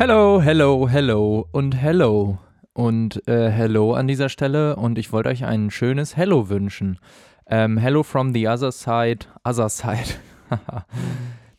[0.00, 2.38] Hello, hello, hello und hello.
[2.72, 6.98] Und äh, hello an dieser Stelle und ich wollte euch ein schönes Hello wünschen.
[7.46, 10.14] Ähm, hello from the other side, other side.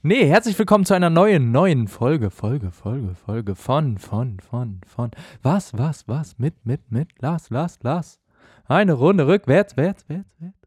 [0.01, 5.11] nee, herzlich willkommen zu einer neuen, neuen Folge, Folge, Folge, Folge von, von, von, von.
[5.43, 6.39] Was, was, was?
[6.39, 8.19] Mit, mit, mit, lass, lass, lass.
[8.65, 10.60] Eine Runde rückwärts, wärts, wärts, wärts.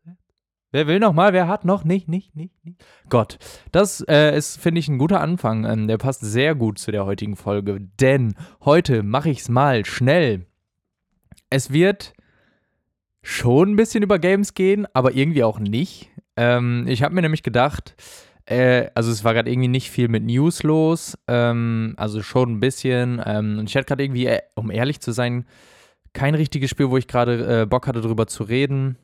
[0.75, 1.33] Wer will noch mal?
[1.33, 1.85] Wer hat noch?
[1.85, 2.85] Nicht, nicht, nicht, nicht.
[3.09, 3.39] Gott,
[3.71, 5.65] das äh, ist, finde ich, ein guter Anfang.
[5.65, 9.85] Ähm, der passt sehr gut zu der heutigen Folge, denn heute mache ich es mal
[9.85, 10.47] schnell.
[11.49, 12.13] Es wird
[13.23, 16.11] schon ein bisschen über Games gehen, aber irgendwie auch nicht.
[16.37, 17.95] Ähm, ich habe mir nämlich gedacht,
[18.45, 22.59] äh, also es war gerade irgendwie nicht viel mit News los, ähm, also schon ein
[22.59, 23.23] bisschen.
[23.25, 25.47] Ähm, und ich hatte gerade irgendwie, äh, um ehrlich zu sein,
[26.15, 28.99] kein richtiges Spiel, wo ich gerade äh, Bock hatte, drüber zu reden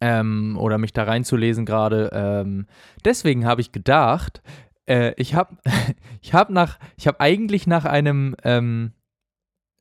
[0.00, 2.10] ähm, oder mich da reinzulesen gerade.
[2.12, 2.66] Ähm,
[3.04, 4.42] deswegen habe ich gedacht,
[4.86, 5.56] äh, ich habe
[6.20, 8.92] ich hab nach, ich habe eigentlich nach einem, ähm,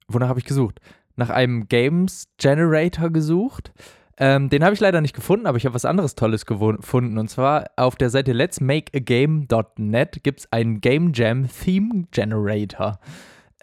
[0.08, 0.80] wonach habe ich gesucht?
[1.16, 3.74] Nach einem Games Generator gesucht.
[4.20, 7.18] Ähm, den habe ich leider nicht gefunden, aber ich habe was anderes Tolles gefunden.
[7.18, 12.06] Und zwar auf der Seite let's make a game.net gibt es einen Game Jam Theme
[12.12, 13.00] Generator.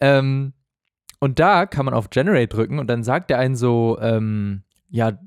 [0.01, 0.53] Ähm,
[1.19, 5.19] und da kann man auf Generate drücken und dann sagt er einen so, ähm, ja,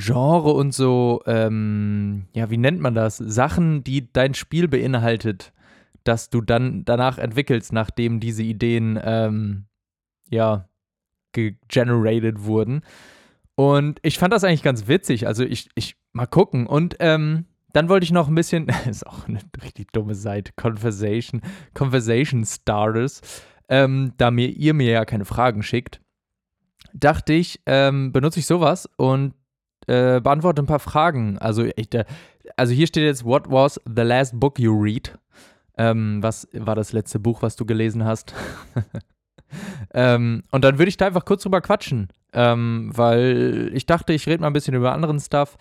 [0.00, 3.18] Genre und so, ähm, ja, wie nennt man das?
[3.18, 5.52] Sachen, die dein Spiel beinhaltet,
[6.04, 9.66] dass du dann danach entwickelst, nachdem diese Ideen, ähm,
[10.30, 10.68] ja,
[11.32, 12.82] generated wurden.
[13.54, 15.26] Und ich fand das eigentlich ganz witzig.
[15.26, 16.66] Also ich, ich mal gucken.
[16.66, 21.42] Und ähm, dann wollte ich noch ein bisschen, ist auch eine richtig dumme Seite, Conversation,
[21.74, 23.20] Conversation Starters,
[23.68, 26.00] ähm, da mir ihr mir ja keine Fragen schickt,
[26.92, 29.34] dachte ich, ähm, benutze ich sowas und
[29.90, 31.38] äh, beantworte ein paar Fragen.
[31.38, 32.04] Also, ich, äh,
[32.56, 35.18] also hier steht jetzt, what was the last book you read?
[35.76, 38.34] Ähm, was war das letzte Buch, was du gelesen hast?
[39.94, 44.26] ähm, und dann würde ich da einfach kurz drüber quatschen, ähm, weil ich dachte, ich
[44.26, 45.56] rede mal ein bisschen über anderen Stuff.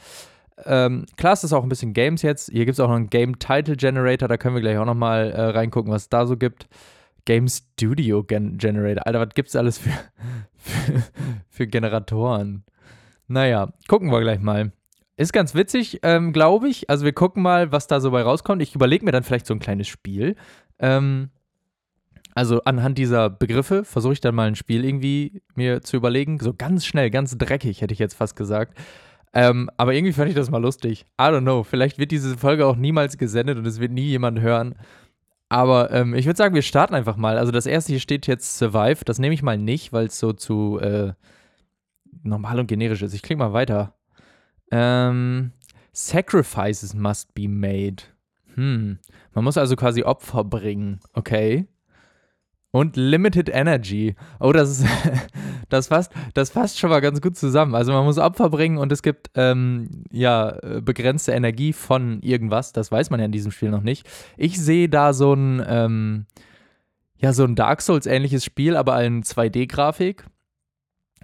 [0.65, 2.51] Ähm, klar, es ist auch ein bisschen Games jetzt.
[2.51, 4.95] Hier gibt es auch noch einen Game Title Generator, da können wir gleich auch noch
[4.95, 6.67] mal äh, reingucken, was es da so gibt.
[7.25, 9.07] Game Studio Gen Generator.
[9.07, 9.91] Alter, was gibt es alles für,
[10.57, 11.03] für,
[11.49, 12.65] für Generatoren?
[13.29, 14.71] Naja, gucken wir gleich mal.
[15.15, 16.89] Ist ganz witzig, ähm, glaube ich.
[16.89, 18.61] Also wir gucken mal, was da so bei rauskommt.
[18.61, 20.35] Ich überlege mir dann vielleicht so ein kleines Spiel.
[20.79, 21.29] Ähm,
[22.33, 26.39] also anhand dieser Begriffe versuche ich dann mal ein Spiel irgendwie mir zu überlegen.
[26.39, 28.77] So ganz schnell, ganz dreckig, hätte ich jetzt fast gesagt.
[29.31, 31.05] Ähm, aber irgendwie fand ich das mal lustig.
[31.21, 31.63] I don't know.
[31.63, 34.73] Vielleicht wird diese Folge auch niemals gesendet und es wird nie jemand hören.
[35.49, 37.37] Aber ähm, ich würde sagen, wir starten einfach mal.
[37.37, 39.03] Also das erste hier steht jetzt Survive.
[39.05, 41.13] Das nehme ich mal nicht, weil es so zu äh,
[42.23, 43.13] normal und generisch ist.
[43.13, 43.95] Ich klicke mal weiter.
[44.71, 45.51] Ähm,
[45.91, 48.03] sacrifices must be made.
[48.55, 48.99] Hm.
[49.33, 50.99] Man muss also quasi Opfer bringen.
[51.13, 51.67] Okay.
[52.71, 54.15] Und Limited Energy.
[54.39, 54.87] Oh, das ist,
[55.69, 57.73] das fasst, das fasst schon mal ganz gut zusammen.
[57.73, 62.71] Also man muss Opfer bringen und es gibt ähm, ja begrenzte Energie von irgendwas.
[62.73, 64.07] Das weiß man ja in diesem Spiel noch nicht.
[64.37, 66.25] Ich sehe da so ein ähm,
[67.17, 70.25] ja so ein Dark Souls ähnliches Spiel, aber in 2D-Grafik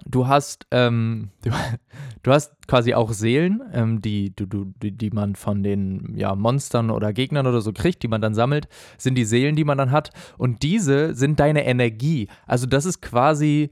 [0.05, 1.51] du hast, ähm, du,
[2.23, 6.89] du, hast quasi auch Seelen, ähm, die, du, du, die man von den ja, Monstern
[6.89, 8.67] oder Gegnern oder so kriegt, die man dann sammelt,
[8.97, 10.11] sind die Seelen, die man dann hat.
[10.37, 12.27] Und diese sind deine Energie.
[12.45, 13.71] Also das ist quasi,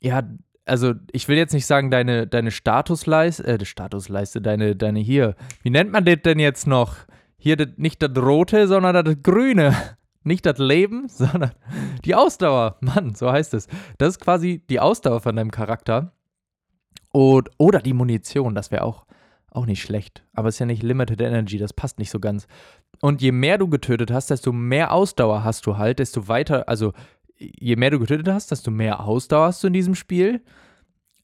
[0.00, 0.22] ja,
[0.64, 5.70] also ich will jetzt nicht sagen, deine, deine Statusleiste, äh, Statusleiste, deine, deine hier, wie
[5.70, 6.96] nennt man das denn jetzt noch?
[7.38, 9.76] Hier nicht das Rote, sondern das Grüne.
[10.26, 11.52] Nicht das Leben, sondern
[12.04, 12.76] die Ausdauer.
[12.80, 13.68] Mann, so heißt es.
[13.98, 16.12] Das ist quasi die Ausdauer von deinem Charakter.
[17.12, 19.06] Und, oder die Munition, das wäre auch,
[19.50, 20.24] auch nicht schlecht.
[20.34, 22.48] Aber es ist ja nicht Limited Energy, das passt nicht so ganz.
[23.00, 26.92] Und je mehr du getötet hast, desto mehr Ausdauer hast du halt, desto weiter, also
[27.38, 30.42] je mehr du getötet hast, desto mehr Ausdauer hast du in diesem Spiel.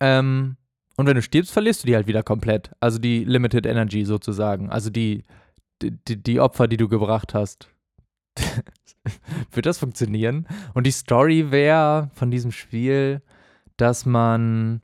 [0.01, 0.57] Ähm,
[0.97, 2.71] und wenn du stirbst, verlierst du die halt wieder komplett.
[2.79, 4.71] Also die Limited Energy sozusagen.
[4.71, 5.25] Also die,
[5.83, 7.69] die, die Opfer, die du gebracht hast.
[9.51, 10.47] Wird das funktionieren?
[10.75, 13.23] Und die Story wäre von diesem Spiel,
[13.77, 14.81] dass man.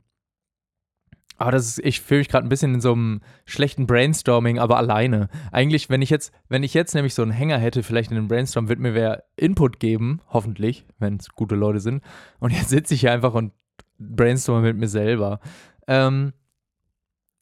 [1.37, 4.75] Aber das ist, ich fühle mich gerade ein bisschen in so einem schlechten Brainstorming, aber
[4.75, 5.29] alleine.
[5.53, 8.27] Eigentlich, wenn ich jetzt, wenn ich jetzt nämlich so einen Hänger hätte, vielleicht in einem
[8.27, 12.03] Brainstorm, wird mir wer Input geben, hoffentlich, wenn es gute Leute sind.
[12.39, 13.53] Und jetzt sitze ich hier einfach und
[13.97, 15.39] brainstorme mit mir selber.
[15.87, 16.33] Ähm,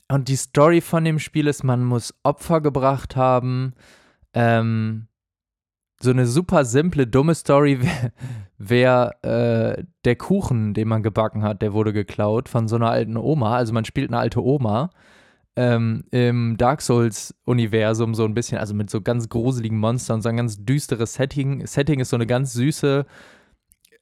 [0.10, 3.74] und die Story von dem Spiel ist, man muss Opfer gebracht haben.
[4.33, 5.07] Ähm,
[6.01, 7.79] so eine super simple, dumme Story
[8.57, 12.89] wäre wär, äh, der Kuchen, den man gebacken hat, der wurde geklaut von so einer
[12.89, 13.55] alten Oma.
[13.55, 14.89] Also man spielt eine alte Oma.
[15.55, 20.38] ähm, im Dark Souls-Universum so ein bisschen, also mit so ganz gruseligen Monstern, so ein
[20.38, 21.65] ganz düsteres Setting.
[21.65, 23.05] Setting ist so eine ganz süße,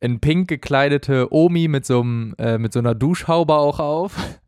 [0.02, 4.18] in pink gekleidete Omi mit so, einem, äh, mit so einer Duschhaube auch auf.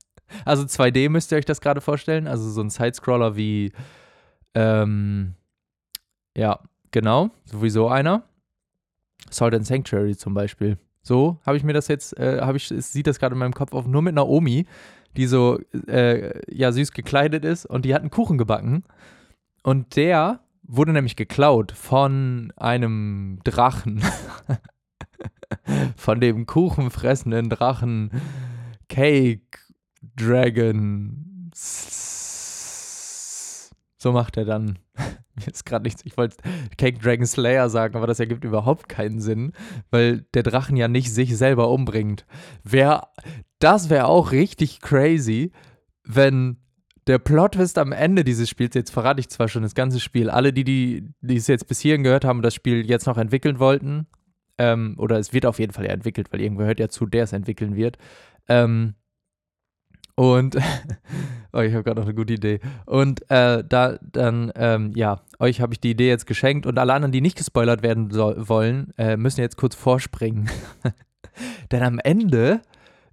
[0.43, 2.27] Also 2D müsst ihr euch das gerade vorstellen.
[2.27, 3.71] Also so ein Sidescroller wie,
[4.55, 5.35] ähm,
[6.35, 6.59] ja,
[6.92, 8.24] genau, sowieso einer.
[9.30, 10.78] Salt and Sanctuary zum Beispiel.
[11.01, 13.74] So habe ich mir das jetzt, äh, habe ich, sieht das gerade in meinem Kopf
[13.74, 14.66] auf, nur mit einer Omi,
[15.16, 18.84] die so, äh, ja, süß gekleidet ist und die hat einen Kuchen gebacken.
[19.63, 24.04] Und der wurde nämlich geklaut von einem Drachen.
[25.95, 28.12] von dem kuchenfressenden Drachen
[28.89, 29.60] Cake
[30.16, 31.51] Dragon.
[33.98, 34.80] So macht er dann.
[35.45, 36.04] Mir ist gerade nichts.
[36.06, 36.38] Ich wollte
[36.78, 39.54] Cake Dragon Slayer sagen, aber das ergibt überhaupt keinen Sinn,
[39.92, 42.25] weil der Drachen ja nicht sich selber umbringt.
[42.63, 43.07] Wär,
[43.60, 45.51] das wäre auch richtig crazy,
[46.04, 46.57] wenn
[47.06, 50.51] der Plot-Twist am Ende dieses Spiels, jetzt verrate ich zwar schon das ganze Spiel, alle,
[50.51, 53.60] die, die, die es jetzt bis hierhin gehört haben und das Spiel jetzt noch entwickeln
[53.60, 54.07] wollten,
[54.57, 57.24] ähm, oder es wird auf jeden Fall ja entwickelt, weil irgendwer hört ja zu, der
[57.24, 57.98] es entwickeln wird.
[58.50, 58.95] Ähm,
[60.17, 60.55] und
[61.53, 62.59] oh, ich habe gerade noch eine gute Idee.
[62.85, 66.93] Und äh, da dann, ähm, ja, euch habe ich die Idee jetzt geschenkt und alle
[66.93, 70.49] anderen, die nicht gespoilert werden so wollen, äh, müssen jetzt kurz vorspringen.
[71.71, 72.61] Denn am Ende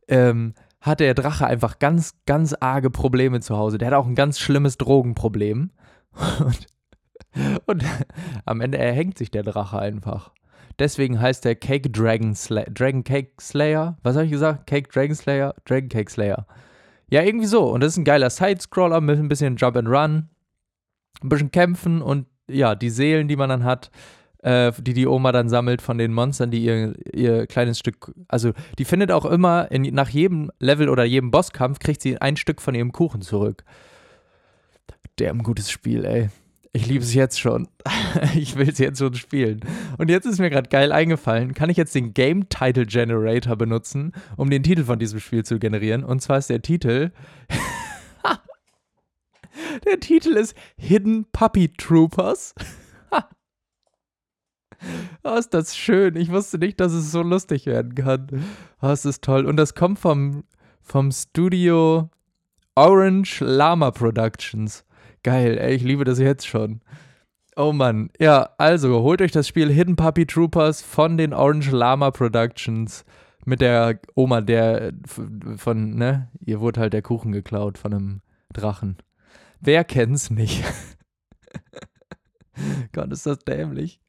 [0.09, 3.77] ähm, hat der Drache einfach ganz, ganz arge Probleme zu Hause.
[3.77, 5.71] Der hat auch ein ganz schlimmes Drogenproblem.
[6.41, 6.67] Und,
[7.67, 7.85] und
[8.45, 10.31] am Ende erhängt sich der Drache einfach.
[10.79, 12.71] Deswegen heißt der Cake Dragon Slayer.
[12.71, 13.97] Dragon Cake Slayer?
[14.05, 14.69] Was habe ich gesagt?
[14.69, 15.53] Cake Dragon Slayer?
[15.65, 16.47] Dragon Cake Slayer.
[17.15, 17.71] Ja, irgendwie so.
[17.71, 20.31] Und das ist ein geiler Sidescroller mit ein bisschen Jump and Run,
[21.23, 23.93] ein bisschen kämpfen und ja, die Seelen, die man dann hat,
[24.43, 28.51] äh, die die Oma dann sammelt von den Monstern, die ihr, ihr kleines Stück, also
[28.81, 32.61] die findet auch immer in, nach jedem Level oder jedem Bosskampf kriegt sie ein Stück
[32.61, 33.63] von ihrem Kuchen zurück.
[35.21, 36.31] Ein gutes Spiel, ey.
[36.77, 37.69] Ich liebe es jetzt schon.
[38.35, 39.61] ich will es jetzt schon spielen.
[39.97, 44.11] Und jetzt ist mir gerade geil eingefallen, kann ich jetzt den Game Title Generator benutzen,
[44.37, 46.03] um den Titel von diesem Spiel zu generieren.
[46.03, 47.13] Und zwar ist der Titel.
[49.87, 52.57] der Titel ist Hidden Puppy Troopers.
[55.23, 56.17] oh, ist das schön.
[56.17, 58.45] Ich wusste nicht, dass es so lustig werden kann.
[58.83, 59.47] Oh, es ist toll.
[59.47, 60.43] Und das kommt vom,
[60.83, 62.11] vom Studio
[62.75, 64.85] Orange Llama Productions.
[65.25, 66.83] Geil, ey, ich liebe das jetzt schon.
[67.57, 68.11] Oh Mann.
[68.21, 73.07] Ja, also holt euch das Spiel Hidden Puppy Troopers von den Orange Llama Productions
[73.47, 74.93] mit der Oma, der
[75.57, 78.21] von, ne, ihr wurde halt der Kuchen geklaut von einem
[78.53, 78.99] Drachen.
[79.61, 80.63] Wer kennt's nicht?
[82.93, 84.01] Gott, ist das dämlich.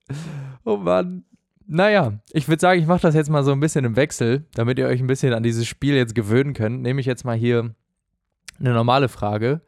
[0.66, 1.24] Oh Mann.
[1.66, 4.78] Naja, ich würde sagen, ich mache das jetzt mal so ein bisschen im Wechsel, damit
[4.78, 6.82] ihr euch ein bisschen an dieses Spiel jetzt gewöhnen könnt.
[6.82, 7.74] Nehme ich jetzt mal hier
[8.60, 9.62] eine normale Frage.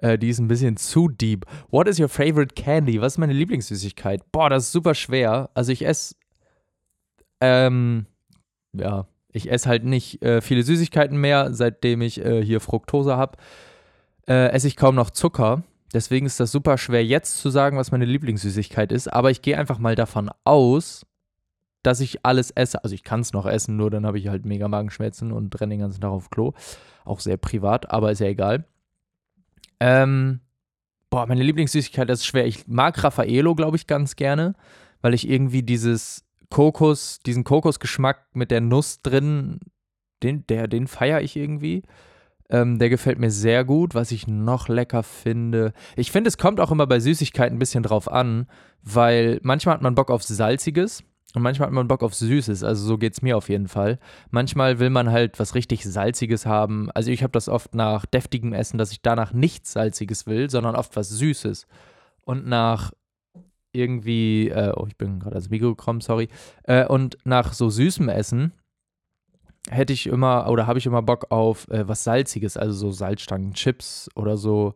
[0.00, 1.46] Äh, die ist ein bisschen zu deep.
[1.70, 3.00] What is your favorite candy?
[3.00, 4.30] Was ist meine Lieblingssüßigkeit?
[4.32, 5.50] Boah, das ist super schwer.
[5.54, 6.14] Also ich esse,
[7.40, 8.06] ähm,
[8.72, 13.38] ja, ich esse halt nicht äh, viele Süßigkeiten mehr, seitdem ich äh, hier Fructose habe.
[14.26, 15.62] Äh, esse ich kaum noch Zucker.
[15.92, 19.12] Deswegen ist das super schwer jetzt zu sagen, was meine Lieblingssüßigkeit ist.
[19.12, 21.04] Aber ich gehe einfach mal davon aus,
[21.82, 22.82] dass ich alles esse.
[22.84, 25.74] Also ich kann es noch essen, nur dann habe ich halt mega Magenschmerzen und renne
[25.74, 26.52] den ganzen Tag auf Klo.
[27.04, 28.64] Auch sehr privat, aber ist ja egal.
[29.80, 30.40] Ähm,
[31.08, 32.46] boah, meine Lieblingssüßigkeit, ist schwer.
[32.46, 34.54] Ich mag Raffaello, glaube ich, ganz gerne,
[35.00, 39.60] weil ich irgendwie dieses Kokos, diesen Kokosgeschmack mit der Nuss drin,
[40.22, 41.82] den, der, den feiere ich irgendwie.
[42.50, 43.94] Ähm, der gefällt mir sehr gut.
[43.94, 45.72] Was ich noch lecker finde.
[45.96, 48.46] Ich finde, es kommt auch immer bei Süßigkeiten ein bisschen drauf an,
[48.82, 51.04] weil manchmal hat man Bock auf Salziges.
[51.34, 53.98] Und manchmal hat man Bock auf Süßes, also so geht es mir auf jeden Fall.
[54.30, 56.90] Manchmal will man halt was richtig Salziges haben.
[56.92, 60.74] Also ich habe das oft nach deftigem Essen, dass ich danach nichts Salziges will, sondern
[60.74, 61.66] oft was Süßes.
[62.22, 62.92] Und nach
[63.72, 66.28] irgendwie, äh, oh, ich bin gerade ans Mikro gekommen, sorry.
[66.64, 68.52] Äh, und nach so süßem Essen
[69.68, 73.54] hätte ich immer oder habe ich immer Bock auf äh, was Salziges, also so Salzstangen,
[73.54, 74.74] Chips oder so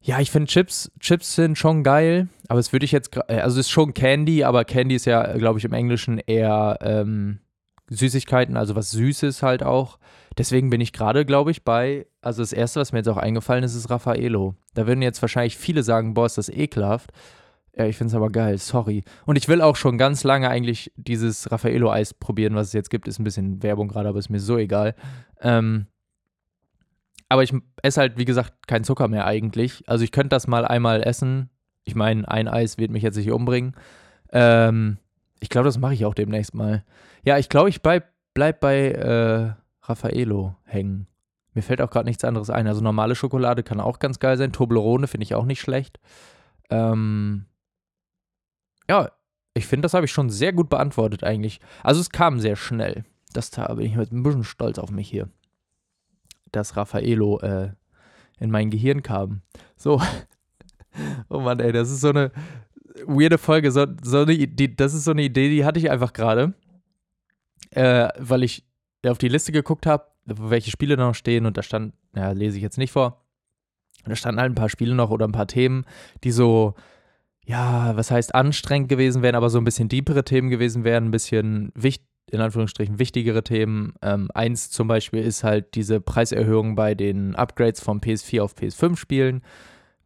[0.00, 3.58] ja, ich finde Chips, Chips sind schon geil, aber es würde ich jetzt, äh, also
[3.58, 7.40] es ist schon Candy, aber Candy ist ja, glaube ich, im Englischen eher ähm,
[7.90, 9.98] Süßigkeiten, also was Süßes halt auch.
[10.36, 13.64] Deswegen bin ich gerade, glaube ich, bei, also das Erste, was mir jetzt auch eingefallen
[13.64, 14.54] ist, ist Raffaello.
[14.74, 17.10] Da würden jetzt wahrscheinlich viele sagen, boah, ist das ekelhaft.
[17.76, 19.04] Ja, ich finde es aber geil, sorry.
[19.26, 23.08] Und ich will auch schon ganz lange eigentlich dieses Raffaello-Eis probieren, was es jetzt gibt.
[23.08, 24.94] Ist ein bisschen Werbung gerade, aber ist mir so egal.
[25.40, 25.86] Ähm,
[27.28, 29.84] aber ich esse halt, wie gesagt, keinen Zucker mehr eigentlich.
[29.86, 31.50] Also ich könnte das mal einmal essen.
[31.84, 33.74] Ich meine, ein Eis wird mich jetzt nicht umbringen.
[34.32, 34.98] Ähm,
[35.40, 36.84] ich glaube, das mache ich auch demnächst mal.
[37.24, 41.06] Ja, ich glaube, ich bleib, bleib bei äh, Raffaello hängen.
[41.54, 42.66] Mir fällt auch gerade nichts anderes ein.
[42.66, 44.52] Also normale Schokolade kann auch ganz geil sein.
[44.52, 45.98] Toblerone finde ich auch nicht schlecht.
[46.70, 47.46] Ähm,
[48.88, 49.10] ja,
[49.54, 51.60] ich finde, das habe ich schon sehr gut beantwortet eigentlich.
[51.82, 53.04] Also es kam sehr schnell.
[53.32, 55.28] Das da bin ich jetzt ein bisschen stolz auf mich hier.
[56.52, 57.70] Dass Raffaello äh,
[58.38, 59.42] in mein Gehirn kam.
[59.76, 60.00] So.
[61.28, 62.32] oh Mann, ey, das ist so eine
[63.06, 63.70] weirde Folge.
[63.70, 66.54] So, so eine, die, das ist so eine Idee, die hatte ich einfach gerade.
[67.70, 68.64] Äh, weil ich
[69.06, 72.56] auf die Liste geguckt habe, welche Spiele da noch stehen und da stand, ja, lese
[72.56, 73.24] ich jetzt nicht vor.
[74.04, 75.84] Da standen halt ein paar Spiele noch oder ein paar Themen,
[76.24, 76.74] die so,
[77.44, 81.10] ja, was heißt anstrengend gewesen wären, aber so ein bisschen deepere Themen gewesen wären, ein
[81.10, 83.94] bisschen wichtig, in Anführungsstrichen wichtigere Themen.
[84.02, 88.96] Ähm, eins zum Beispiel ist halt diese Preiserhöhung bei den Upgrades vom PS4 auf PS5
[88.96, 89.42] Spielen,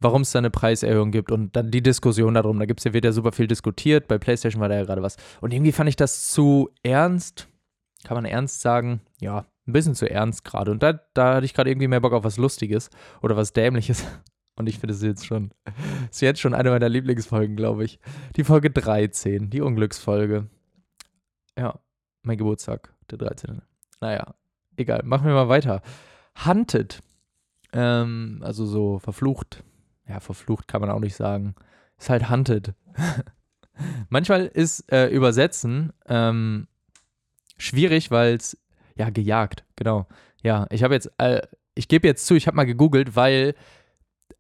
[0.01, 2.59] warum es da eine Preiserhöhung gibt und dann die Diskussion darum.
[2.59, 4.09] Da gibt es ja wieder super viel diskutiert.
[4.09, 5.17] Bei PlayStation war da ja gerade was.
[5.41, 7.49] Und irgendwie fand ich das zu ernst.
[8.05, 9.01] Kann man ernst sagen?
[9.21, 10.71] Ja, ein bisschen zu ernst gerade.
[10.71, 14.05] Und da, da hatte ich gerade irgendwie mehr Bock auf was Lustiges oder was Dämliches.
[14.55, 15.51] Und ich finde es jetzt schon,
[16.11, 17.99] ist jetzt schon eine meiner Lieblingsfolgen, glaube ich.
[18.37, 20.47] Die Folge 13, die Unglücksfolge.
[21.59, 21.81] Ja,
[22.23, 23.63] mein Geburtstag, der 13.
[24.01, 24.35] Naja,
[24.77, 25.83] egal, machen wir mal weiter.
[26.45, 27.01] Hunted,
[27.73, 29.63] ähm, also so verflucht.
[30.09, 31.55] Ja, verflucht kann man auch nicht sagen.
[31.99, 32.75] Ist halt Hunted.
[34.09, 36.67] Manchmal ist äh, Übersetzen ähm,
[37.57, 38.59] schwierig, weil es
[38.97, 40.07] ja, gejagt, genau.
[40.43, 41.41] Ja, ich habe jetzt, äh,
[41.75, 43.55] ich gebe jetzt zu, ich habe mal gegoogelt, weil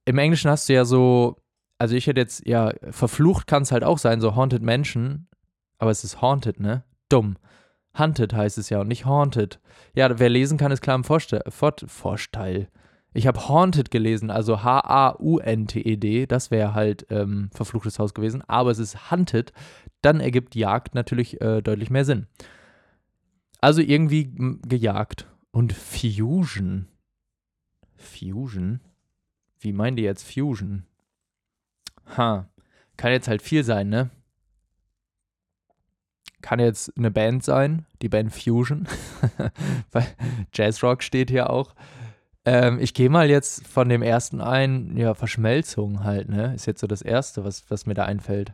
[0.04, 1.36] im Englischen hast du ja so,
[1.78, 5.28] also ich hätte jetzt, ja, verflucht kann es halt auch sein, so Haunted Mansion,
[5.78, 6.84] aber es ist Haunted, ne?
[7.08, 7.36] Dumm.
[7.98, 9.60] Hunted heißt es ja und nicht Haunted.
[9.94, 12.68] Ja, wer lesen kann, ist klar im Vorste Vorsteil.
[13.14, 16.26] Ich habe Haunted gelesen, also H-A-U-N-T-E-D.
[16.26, 18.42] Das wäre halt ähm, verfluchtes Haus gewesen.
[18.48, 19.52] Aber es ist Hunted.
[20.00, 22.26] Dann ergibt Jagd natürlich äh, deutlich mehr Sinn.
[23.60, 24.32] Also irgendwie
[24.66, 25.28] gejagt.
[25.50, 26.88] Und Fusion.
[27.96, 28.80] Fusion?
[29.60, 30.86] Wie meint ihr jetzt Fusion?
[32.16, 32.48] Ha.
[32.96, 34.10] Kann jetzt halt viel sein, ne?
[36.42, 38.86] Kann jetzt eine Band sein, die Band Fusion.
[39.92, 40.06] Weil
[40.52, 41.74] Jazzrock steht hier auch.
[42.44, 46.54] Ähm, ich gehe mal jetzt von dem ersten ein, ja, Verschmelzung halt, ne?
[46.54, 48.52] Ist jetzt so das Erste, was, was mir da einfällt.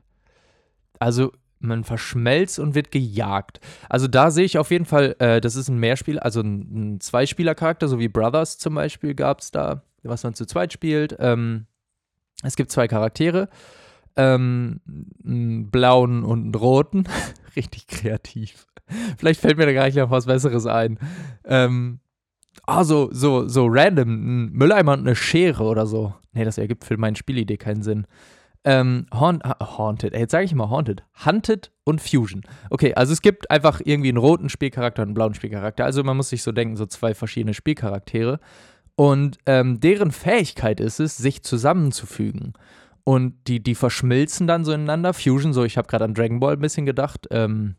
[0.98, 3.60] Also man verschmelzt und wird gejagt.
[3.88, 7.00] Also da sehe ich auf jeden Fall, äh, das ist ein Mehrspiel, also ein, ein
[7.00, 11.16] Zweispieler-Charakter, so wie Brothers zum Beispiel gab es da, was man zu zweit spielt.
[11.18, 11.66] Ähm,
[12.42, 13.48] es gibt zwei Charaktere,
[14.16, 14.80] ähm,
[15.24, 17.04] einen blauen und einen roten.
[17.56, 18.66] Richtig kreativ.
[19.18, 20.98] Vielleicht fällt mir da gar nicht noch was Besseres ein.
[21.44, 22.00] Ähm,
[22.66, 26.14] ah, so, so, so random, ein Mülleimer und eine Schere oder so.
[26.32, 28.06] Nee, das ergibt für meine Spielidee keinen Sinn.
[28.64, 31.04] Ähm, Haunt, Haunted, jetzt sage ich mal Haunted.
[31.24, 32.42] Hunted und Fusion.
[32.70, 35.84] Okay, also es gibt einfach irgendwie einen roten Spielcharakter und einen blauen Spielcharakter.
[35.84, 38.40] Also man muss sich so denken, so zwei verschiedene Spielcharaktere.
[38.96, 42.54] Und ähm, deren Fähigkeit ist es, sich zusammenzufügen.
[43.08, 45.14] Und die, die verschmilzen dann so ineinander.
[45.14, 47.76] Fusion, so ich habe gerade an Dragon Ball ein bisschen gedacht, ähm,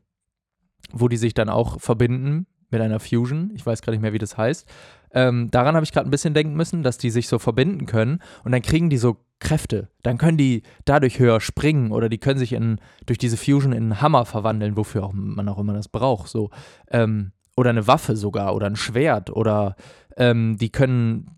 [0.91, 3.51] wo die sich dann auch verbinden mit einer Fusion.
[3.53, 4.67] Ich weiß gar nicht mehr, wie das heißt.
[5.13, 8.23] Ähm, daran habe ich gerade ein bisschen denken müssen, dass die sich so verbinden können
[8.43, 9.89] und dann kriegen die so Kräfte.
[10.01, 13.83] Dann können die dadurch höher springen oder die können sich in, durch diese Fusion in
[13.83, 16.27] einen Hammer verwandeln, wofür auch man auch immer das braucht.
[16.29, 16.49] So.
[16.89, 19.75] Ähm, oder eine Waffe sogar oder ein Schwert oder
[20.17, 21.35] ähm, die können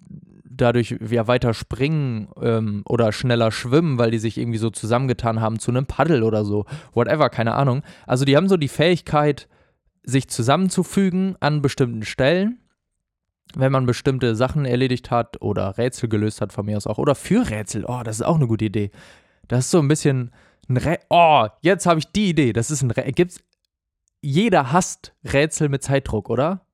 [0.61, 5.59] dadurch ja weiter springen ähm, oder schneller schwimmen, weil die sich irgendwie so zusammengetan haben
[5.59, 6.65] zu einem Paddel oder so.
[6.93, 7.83] Whatever, keine Ahnung.
[8.05, 9.47] Also die haben so die Fähigkeit,
[10.03, 12.61] sich zusammenzufügen an bestimmten Stellen
[13.55, 16.97] wenn man bestimmte Sachen erledigt hat oder Rätsel gelöst hat, von mir aus auch.
[16.97, 17.85] Oder für Rätsel.
[17.85, 18.91] Oh, das ist auch eine gute Idee.
[19.47, 20.31] Das ist so ein bisschen
[20.69, 22.53] ein Rä Oh, jetzt habe ich die Idee.
[22.53, 23.39] Das ist ein Rä Gibt's.
[24.21, 26.65] Jeder hasst Rätsel mit Zeitdruck, oder?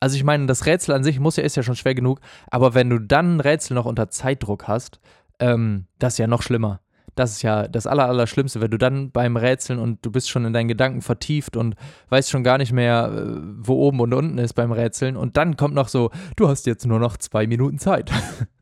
[0.00, 2.74] Also ich meine, das Rätsel an sich muss ja, ist ja schon schwer genug, aber
[2.74, 4.98] wenn du dann ein Rätsel noch unter Zeitdruck hast,
[5.38, 6.80] ähm, das ist ja noch schlimmer.
[7.16, 10.52] Das ist ja das Allerallerschlimmste, wenn du dann beim Rätseln und du bist schon in
[10.52, 11.74] deinen Gedanken vertieft und
[12.08, 15.16] weißt schon gar nicht mehr, äh, wo oben und unten ist beim Rätseln.
[15.16, 18.10] Und dann kommt noch so, du hast jetzt nur noch zwei Minuten Zeit.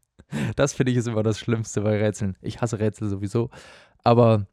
[0.57, 2.37] das finde ich ist immer das Schlimmste bei Rätseln.
[2.41, 3.51] Ich hasse Rätsel sowieso.
[4.03, 4.47] Aber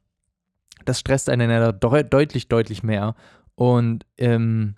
[0.84, 3.15] das stresst einen ja de deutlich, deutlich mehr.
[3.56, 4.75] Und ähm,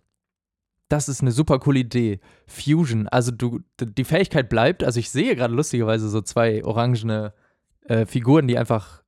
[0.89, 2.19] das ist eine super coole Idee.
[2.47, 7.33] Fusion, also du, die Fähigkeit bleibt, also ich sehe gerade lustigerweise so zwei orangene
[7.85, 9.03] äh, Figuren, die einfach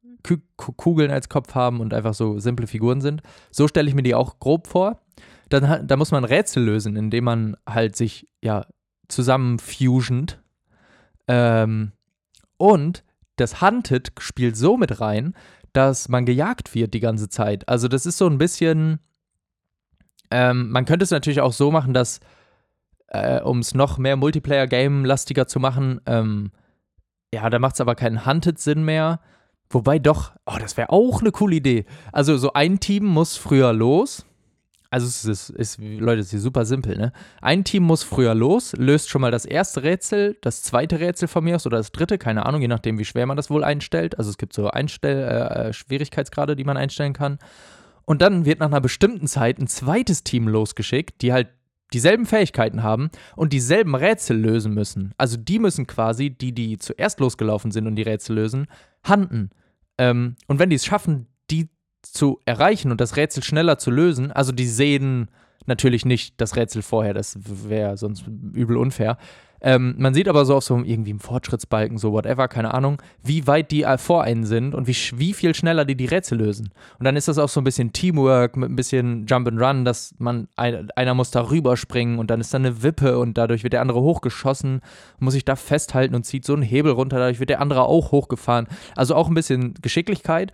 [0.57, 3.21] Kugeln als Kopf haben und einfach so simple Figuren sind.
[3.51, 5.01] So stelle ich mir die auch grob vor.
[5.47, 8.65] Dann da muss man Rätsel lösen, indem man halt sich ja
[9.07, 10.41] zusammenfusiont.
[11.27, 11.93] Ähm,
[12.57, 13.03] und
[13.37, 15.33] das Hunted spielt so mit rein,
[15.73, 17.67] dass man gejagt wird die ganze Zeit.
[17.69, 18.99] Also das ist so ein bisschen,
[20.31, 22.19] ähm, man könnte es natürlich auch so machen, dass
[23.11, 26.01] äh, um es noch mehr Multiplayer-Game-lastiger zu machen.
[26.05, 26.51] Ähm,
[27.33, 29.19] ja, da macht es aber keinen Hunted-Sinn mehr.
[29.69, 31.85] Wobei doch, oh, das wäre auch eine coole Idee.
[32.11, 34.25] Also so ein Team muss früher los.
[34.91, 37.13] Also es ist, ist Leute, es ist super simpel, ne?
[37.41, 41.43] Ein Team muss früher los, löst schon mal das erste Rätsel, das zweite Rätsel von
[41.43, 44.17] mir aus oder das dritte, keine Ahnung, je nachdem, wie schwer man das wohl einstellt.
[44.17, 47.37] Also es gibt so Einstell äh, Schwierigkeitsgrade, die man einstellen kann.
[48.09, 51.49] Und dann wird nach einer bestimmten Zeit ein zweites Team losgeschickt, die halt
[51.93, 55.13] dieselben Fähigkeiten haben und dieselben Rätsel lösen müssen.
[55.19, 58.65] Also die müssen quasi, die, die zuerst losgelaufen sind und die Rätsel lösen,
[59.03, 59.51] handen.
[59.99, 61.69] Ähm, und wenn die es schaffen, die
[62.01, 65.29] zu erreichen und das Rätsel schneller zu lösen, also die sehen
[65.67, 67.37] natürlich nicht das Rätsel vorher, das
[67.69, 69.19] wäre sonst übel unfair,
[69.61, 73.47] ähm, man sieht aber so auf so irgendwie im Fortschrittsbalken, so whatever, keine Ahnung, wie
[73.47, 76.69] weit die vor einen sind und wie, wie viel schneller die die Rätsel lösen.
[76.97, 79.85] Und dann ist das auch so ein bisschen Teamwork mit ein bisschen Jump and Run,
[79.85, 83.63] dass man, ein, einer muss da rüberspringen und dann ist da eine Wippe und dadurch
[83.63, 84.81] wird der andere hochgeschossen,
[85.19, 88.11] muss sich da festhalten und zieht so einen Hebel runter, dadurch wird der andere auch
[88.11, 88.67] hochgefahren.
[88.95, 90.51] Also auch ein bisschen Geschicklichkeit,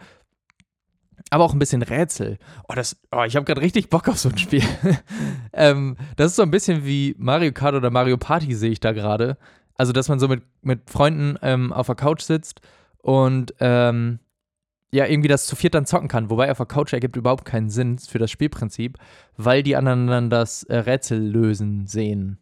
[1.29, 2.37] aber auch ein bisschen Rätsel.
[2.67, 4.63] Oh, das, oh, ich habe gerade richtig Bock auf so ein Spiel.
[5.53, 8.91] ähm, das ist so ein bisschen wie Mario Kart oder Mario Party, sehe ich da
[8.91, 9.37] gerade.
[9.75, 12.61] Also, dass man so mit, mit Freunden ähm, auf der Couch sitzt
[13.01, 14.19] und ähm,
[14.91, 16.29] ja, irgendwie das zu viert dann zocken kann.
[16.29, 18.97] Wobei auf der Couch ergibt überhaupt keinen Sinn für das Spielprinzip,
[19.35, 22.39] weil die anderen dann das äh, Rätsel lösen sehen.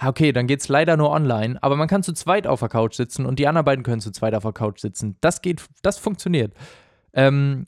[0.00, 2.94] Okay, dann geht es leider nur online, aber man kann zu zweit auf der Couch
[2.94, 5.16] sitzen und die anderen beiden können zu zweit auf der Couch sitzen.
[5.20, 6.54] Das geht, das funktioniert.
[7.14, 7.66] Ähm,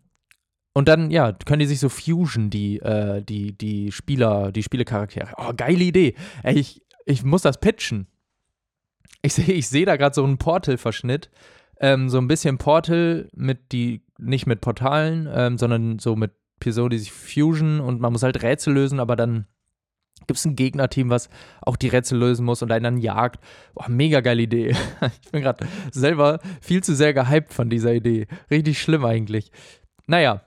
[0.72, 5.34] und dann, ja, können die sich so fusion, die, äh, die, die Spieler, die Spielecharaktere.
[5.36, 6.14] Oh, geile Idee.
[6.42, 8.06] Ey, ich, ich muss das pitchen.
[9.22, 11.30] Ich sehe ich seh da gerade so einen Portal-Verschnitt.
[11.80, 16.90] Ähm, so ein bisschen Portal mit die, nicht mit Portalen, ähm, sondern so mit Personen,
[16.90, 19.46] die sich fusion und man muss halt Rätsel lösen, aber dann
[20.26, 21.30] gibt es ein Gegnerteam, was
[21.62, 23.42] auch die Rätsel lösen muss und einen dann jagt.
[23.74, 24.76] Boah, mega geile Idee.
[25.22, 28.26] ich bin gerade selber viel zu sehr gehypt von dieser Idee.
[28.50, 29.50] Richtig schlimm eigentlich.
[30.06, 30.42] Naja,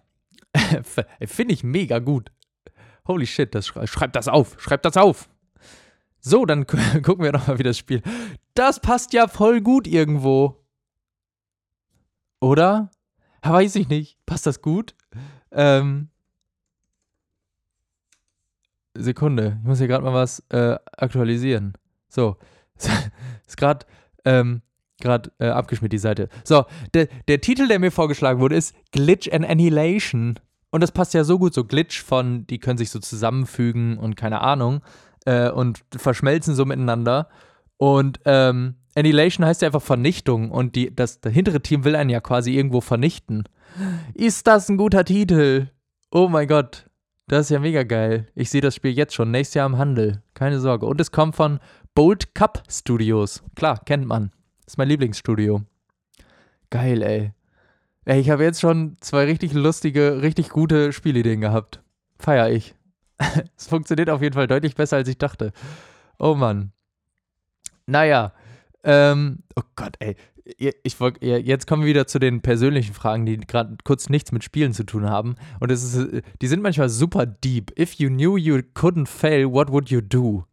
[1.25, 2.31] Finde ich mega gut.
[3.07, 5.29] Holy shit, das schrei schreibt das auf, schreibt das auf.
[6.19, 6.65] So, dann
[7.03, 8.01] gucken wir nochmal, wie das Spiel.
[8.53, 10.63] Das passt ja voll gut irgendwo.
[12.39, 12.91] Oder?
[13.41, 14.17] Weiß ich nicht.
[14.25, 14.95] Passt das gut?
[15.51, 16.09] Ähm.
[18.95, 21.73] Sekunde, ich muss hier gerade mal was äh, aktualisieren.
[22.07, 22.37] So,
[22.77, 23.85] ist gerade
[24.23, 24.61] ähm,
[25.03, 26.29] gerade äh, abgeschmiert, die Seite.
[26.43, 30.39] So, der, der Titel, der mir vorgeschlagen wurde, ist Glitch and Annihilation.
[30.71, 34.15] Und das passt ja so gut, so Glitch von, die können sich so zusammenfügen und
[34.15, 34.81] keine Ahnung
[35.25, 37.29] äh, und verschmelzen so miteinander.
[37.77, 42.09] Und ähm, Annihilation heißt ja einfach Vernichtung und die, das, das hintere Team will einen
[42.09, 43.43] ja quasi irgendwo vernichten.
[44.13, 45.67] Ist das ein guter Titel?
[46.11, 46.85] Oh mein Gott,
[47.27, 48.27] das ist ja mega geil.
[48.35, 50.21] Ich sehe das Spiel jetzt schon, nächstes Jahr im Handel.
[50.33, 50.85] Keine Sorge.
[50.85, 51.59] Und es kommt von
[51.95, 53.43] Bold Cup Studios.
[53.55, 54.31] Klar, kennt man.
[54.73, 55.61] Ist mein Lieblingsstudio.
[56.71, 57.31] Geil, ey.
[58.05, 61.83] Ey, ich habe jetzt schon zwei richtig lustige, richtig gute Spielideen gehabt.
[62.17, 62.73] Feier ich.
[63.55, 65.51] Es funktioniert auf jeden Fall deutlich besser, als ich dachte.
[66.17, 66.71] Oh Mann.
[67.85, 68.33] Naja.
[68.83, 70.15] Ähm, oh Gott, ey.
[70.43, 74.73] Ich, jetzt kommen wir wieder zu den persönlichen Fragen, die gerade kurz nichts mit Spielen
[74.73, 75.35] zu tun haben.
[75.59, 77.77] Und es ist, die sind manchmal super deep.
[77.77, 80.47] If you knew you couldn't fail, what would you do?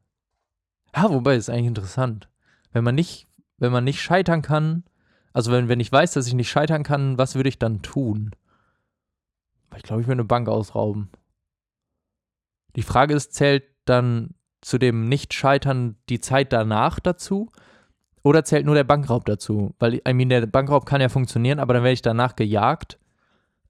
[0.94, 2.28] Ja, wobei, ist eigentlich interessant.
[2.72, 3.29] Wenn man nicht
[3.60, 4.84] wenn man nicht scheitern kann,
[5.32, 8.32] also wenn, wenn ich weiß, dass ich nicht scheitern kann, was würde ich dann tun?
[9.76, 11.10] Ich glaube, ich würde eine Bank ausrauben.
[12.74, 17.50] Die Frage ist, zählt dann zu dem Nicht-Scheitern die Zeit danach dazu?
[18.22, 19.74] Oder zählt nur der Bankraub dazu?
[19.78, 22.98] Weil, I mean, der Bankraub kann ja funktionieren, aber dann werde ich danach gejagt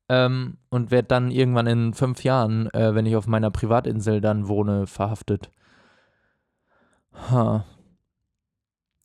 [0.09, 4.49] ähm, und werde dann irgendwann in fünf Jahren, äh, wenn ich auf meiner Privatinsel dann
[4.49, 5.51] wohne, verhaftet.
[7.31, 7.65] Ha.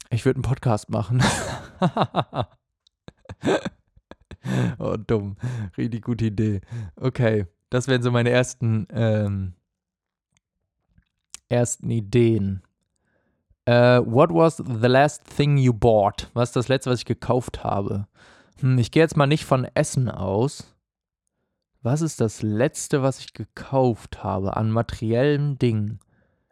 [0.10, 1.24] Ich würde einen Podcast machen.
[4.80, 5.38] oh, dumm.
[5.78, 6.62] Richtig gute Idee.
[6.96, 9.54] Okay, das wären so meine ersten, ähm,
[11.50, 12.62] ersten Ideen.
[13.68, 16.30] Uh, what was the last thing you bought?
[16.34, 18.08] Was ist das letzte, was ich gekauft habe?
[18.60, 20.76] Hm, ich gehe jetzt mal nicht von Essen aus.
[21.82, 26.00] Was ist das letzte, was ich gekauft habe an materiellen Dingen?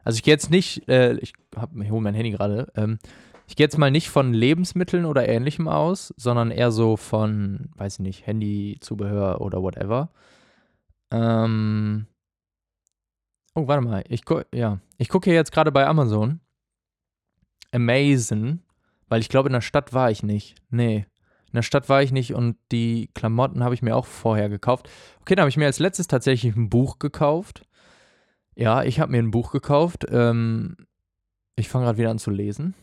[0.04, 1.34] Also ich gehe jetzt nicht, äh, ich,
[1.82, 2.72] ich hole mein Handy gerade.
[2.76, 3.00] Ähm,
[3.48, 7.96] ich gehe jetzt mal nicht von Lebensmitteln oder ähnlichem aus, sondern eher so von, weiß
[7.96, 10.10] ich nicht, Handyzubehör oder whatever.
[11.12, 12.08] Ähm.
[13.56, 14.04] Oh, warte mal.
[14.08, 14.80] Ich, ja.
[14.98, 16.40] ich gucke hier jetzt gerade bei Amazon.
[17.72, 18.62] Amazon.
[19.08, 20.56] Weil ich glaube, in der Stadt war ich nicht.
[20.70, 21.06] Nee.
[21.48, 24.90] In der Stadt war ich nicht und die Klamotten habe ich mir auch vorher gekauft.
[25.22, 27.68] Okay, dann habe ich mir als letztes tatsächlich ein Buch gekauft.
[28.56, 30.06] Ja, ich habe mir ein Buch gekauft.
[30.10, 30.76] Ähm,
[31.56, 32.74] ich fange gerade wieder an zu lesen.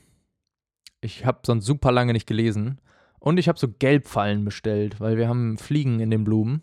[1.01, 2.81] Ich habe sonst super lange nicht gelesen.
[3.19, 6.63] Und ich habe so Gelbfallen bestellt, weil wir haben Fliegen in den Blumen.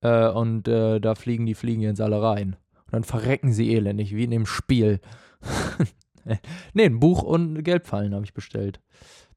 [0.00, 2.56] Äh, und äh, da fliegen die Fliegen jetzt alle rein.
[2.86, 5.00] Und dann verrecken sie elendig, wie in dem Spiel.
[6.74, 8.80] nee, ein Buch und Gelbfallen habe ich bestellt.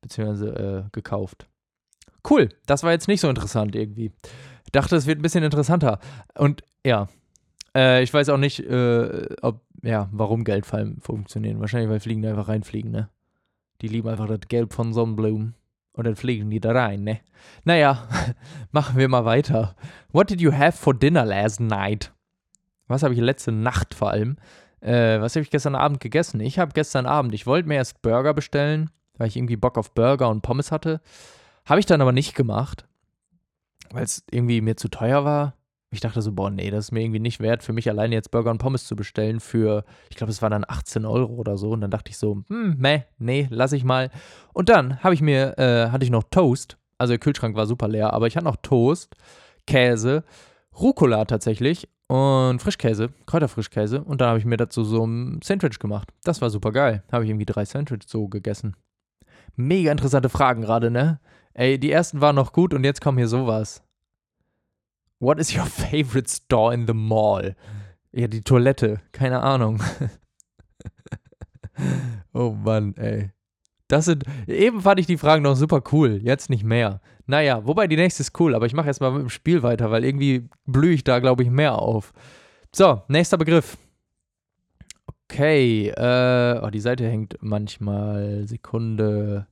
[0.02, 1.48] Beziehungsweise äh, gekauft.
[2.30, 4.12] Cool, das war jetzt nicht so interessant irgendwie.
[4.66, 6.00] Ich dachte, es wird ein bisschen interessanter.
[6.36, 7.10] Und ja,
[7.76, 11.60] äh, ich weiß auch nicht, äh, ob, ja, warum Geldfallen funktionieren.
[11.60, 13.10] Wahrscheinlich, weil Fliegen einfach reinfliegen, ne?
[13.82, 15.56] Die lieben einfach das Gelb von Sonnenblumen.
[15.94, 17.20] Und dann fliegen die da rein, ne?
[17.66, 18.08] Naja,
[18.72, 19.76] machen wir mal weiter.
[20.12, 22.14] What did you have for dinner last night?
[22.88, 24.38] Was habe ich letzte Nacht vor allem?
[24.82, 26.40] Äh, was habe ich gestern Abend gegessen?
[26.40, 29.94] Ich habe gestern Abend, ich wollte mir erst Burger bestellen, weil ich irgendwie Bock auf
[29.94, 31.02] Burger und Pommes hatte.
[31.66, 32.88] Habe ich dann aber nicht gemacht,
[33.92, 35.54] weil es irgendwie mir zu teuer war.
[35.92, 38.30] Ich dachte so, boah, nee, das ist mir irgendwie nicht wert, für mich alleine jetzt
[38.30, 41.72] Burger und Pommes zu bestellen für, ich glaube, es waren dann 18 Euro oder so.
[41.72, 44.12] Und dann dachte ich so, hm, meh, nee, lass ich mal.
[44.54, 46.78] Und dann habe ich mir, äh, hatte ich noch Toast.
[47.00, 49.16] Also der Kühlschrank war super leer, aber ich hatte noch Toast,
[49.66, 50.24] Käse,
[50.80, 54.04] Rucola tatsächlich und Frischkäse, Kräuterfrischkäse.
[54.04, 56.10] Und dann habe ich mir dazu so ein Sandwich gemacht.
[56.24, 57.04] Das war super geil.
[57.12, 58.76] Habe ich irgendwie drei Sandwiches so gegessen.
[59.56, 61.20] Mega interessante Fragen gerade, ne?
[61.54, 63.84] Ey, die ersten waren noch gut und jetzt kommt hier sowas.
[65.20, 67.56] What is your favorite store in the mall?
[68.12, 69.02] Ja, die Toilette.
[69.12, 69.82] Keine Ahnung.
[72.34, 73.32] oh Mann, ey.
[73.88, 74.24] Das sind.
[74.48, 76.20] Eben fand ich die Fragen noch super cool.
[76.24, 77.02] Jetzt nicht mehr.
[77.26, 79.92] Naja, wobei die nächste ist cool, aber ich mache jetzt mal mit dem Spiel weiter,
[79.92, 82.14] weil irgendwie blühe ich da, glaube ich, mehr auf.
[82.74, 83.78] So, nächster Begriff.
[85.26, 88.48] Okay, äh, oh, die Seite hängt manchmal.
[88.48, 89.48] Sekunde.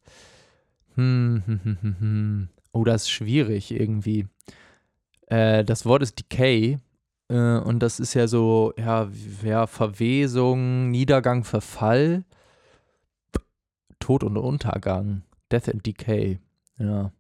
[0.96, 2.50] Hm, hm, hm, hm, hm.
[2.72, 4.28] Oh, das ist schwierig irgendwie.
[5.28, 6.80] Äh, das Wort ist Decay.
[7.30, 9.08] Äh, und das ist ja so, ja,
[9.44, 12.26] ja, Verwesung, Niedergang, Verfall,
[14.00, 15.24] Tod und Untergang.
[15.52, 16.40] Death and Decay.
[16.78, 17.12] Ja.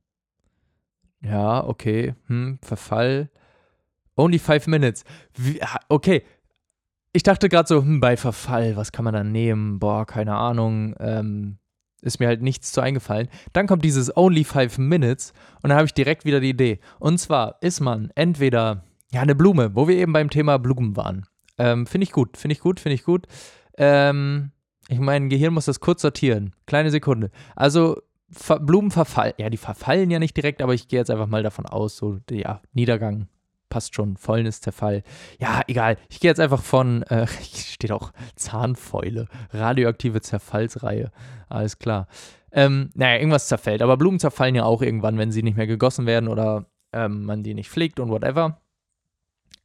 [1.21, 2.15] Ja, okay.
[2.27, 3.29] Hm, Verfall.
[4.15, 5.03] Only five minutes.
[5.35, 6.23] Wie, okay.
[7.13, 9.79] Ich dachte gerade so, hm, bei Verfall, was kann man da nehmen?
[9.79, 10.95] Boah, keine Ahnung.
[10.99, 11.57] Ähm,
[12.01, 13.27] ist mir halt nichts zu eingefallen.
[13.53, 16.79] Dann kommt dieses Only Five Minutes und dann habe ich direkt wieder die Idee.
[16.99, 21.25] Und zwar ist man entweder, ja, eine Blume, wo wir eben beim Thema Blumen waren.
[21.57, 23.27] Ähm, finde ich gut, finde ich gut, finde ich gut.
[23.77, 24.51] Ähm,
[24.89, 26.53] ich mein Gehirn muss das kurz sortieren.
[26.65, 27.31] Kleine Sekunde.
[27.55, 29.33] Also, Ver Blumen verfallen.
[29.37, 32.19] Ja, die verfallen ja nicht direkt, aber ich gehe jetzt einfach mal davon aus, so,
[32.29, 33.29] ja, Niedergang
[33.69, 34.17] passt schon.
[34.17, 35.03] Fäulnis, Zerfall.
[35.39, 35.97] Ja, egal.
[36.09, 41.11] Ich gehe jetzt einfach von, äh, steht auch Zahnfäule, radioaktive Zerfallsreihe.
[41.49, 42.07] Alles klar.
[42.51, 43.81] Ähm, naja, irgendwas zerfällt.
[43.81, 47.43] Aber Blumen zerfallen ja auch irgendwann, wenn sie nicht mehr gegossen werden oder ähm, man
[47.43, 48.61] die nicht pflegt und whatever.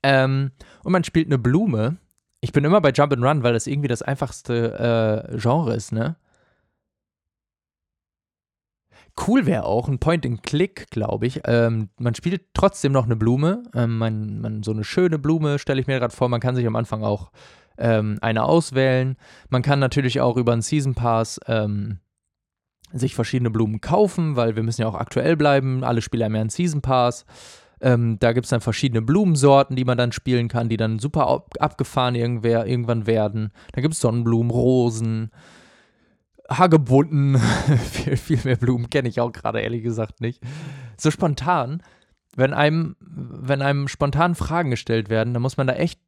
[0.02, 0.50] Ähm,
[0.82, 1.96] und man spielt eine Blume.
[2.40, 5.92] Ich bin immer bei Jump and Run, weil das irgendwie das einfachste äh, Genre ist,
[5.92, 6.16] ne?
[9.26, 11.40] Cool wäre auch ein Point-and-Click, glaube ich.
[11.44, 13.62] Ähm, man spielt trotzdem noch eine Blume.
[13.74, 16.28] Ähm, man, man, so eine schöne Blume stelle ich mir gerade vor.
[16.28, 17.30] Man kann sich am Anfang auch
[17.78, 19.16] ähm, eine auswählen.
[19.50, 21.98] Man kann natürlich auch über einen Season Pass ähm,
[22.92, 25.84] sich verschiedene Blumen kaufen, weil wir müssen ja auch aktuell bleiben.
[25.84, 27.24] Alle Spieler haben ja einen Season Pass.
[27.80, 31.44] Ähm, da gibt es dann verschiedene Blumensorten, die man dann spielen kann, die dann super
[31.58, 33.50] abgefahren irgendwann werden.
[33.72, 35.30] Da gibt es Sonnenblumen, Rosen,
[36.58, 37.38] Hagebutten,
[37.90, 40.42] viel, viel mehr Blumen kenne ich auch gerade ehrlich gesagt nicht.
[40.96, 41.82] So spontan,
[42.36, 46.00] wenn einem, wenn einem spontan Fragen gestellt werden, dann muss man da echt,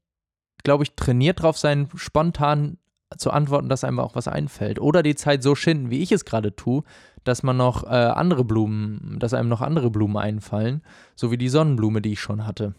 [0.63, 2.79] glaube ich, trainiert drauf sein, spontan
[3.19, 4.81] zu antworten, dass einem auch was einfällt.
[4.81, 6.83] Oder die Zeit so schinden, wie ich es gerade tue,
[7.23, 10.83] dass man noch äh, andere Blumen, dass einem noch andere Blumen einfallen,
[11.15, 12.75] so wie die Sonnenblume, die ich schon hatte.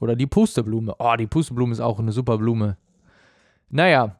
[0.00, 0.94] Oder die Pusteblume.
[0.98, 2.76] Oh, die Pusteblume ist auch eine super Blume.
[3.70, 4.16] Naja,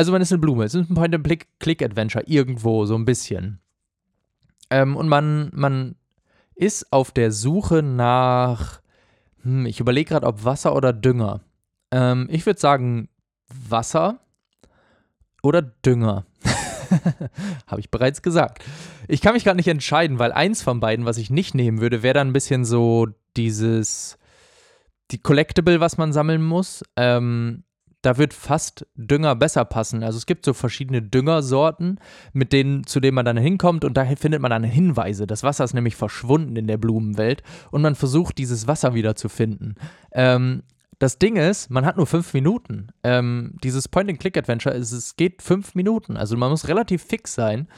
[0.00, 0.64] also man ist eine Blume.
[0.64, 3.60] Es ist ein Point-and-Click-Adventure irgendwo, so ein bisschen.
[4.70, 5.94] Ähm, und man, man
[6.54, 8.80] ist auf der Suche nach,
[9.42, 11.42] hm, ich überlege gerade, ob Wasser oder Dünger.
[11.90, 13.10] Ähm, ich würde sagen
[13.48, 14.20] Wasser
[15.42, 16.24] oder Dünger.
[17.66, 18.64] Habe ich bereits gesagt.
[19.06, 22.02] Ich kann mich gerade nicht entscheiden, weil eins von beiden, was ich nicht nehmen würde,
[22.02, 24.16] wäre dann ein bisschen so dieses,
[25.10, 26.82] die Collectible, was man sammeln muss.
[26.96, 27.64] Ähm,
[28.02, 30.02] da wird fast Dünger besser passen.
[30.02, 31.98] Also es gibt so verschiedene Düngersorten,
[32.32, 35.26] mit denen, zu denen man dann hinkommt und da findet man dann Hinweise.
[35.26, 39.28] Das Wasser ist nämlich verschwunden in der Blumenwelt und man versucht, dieses Wasser wieder zu
[39.28, 39.74] finden.
[40.12, 40.62] Ähm,
[40.98, 42.88] das Ding ist, man hat nur fünf Minuten.
[43.02, 46.18] Ähm, dieses Point-and-Click-Adventure, es geht fünf Minuten.
[46.18, 47.68] Also man muss relativ fix sein.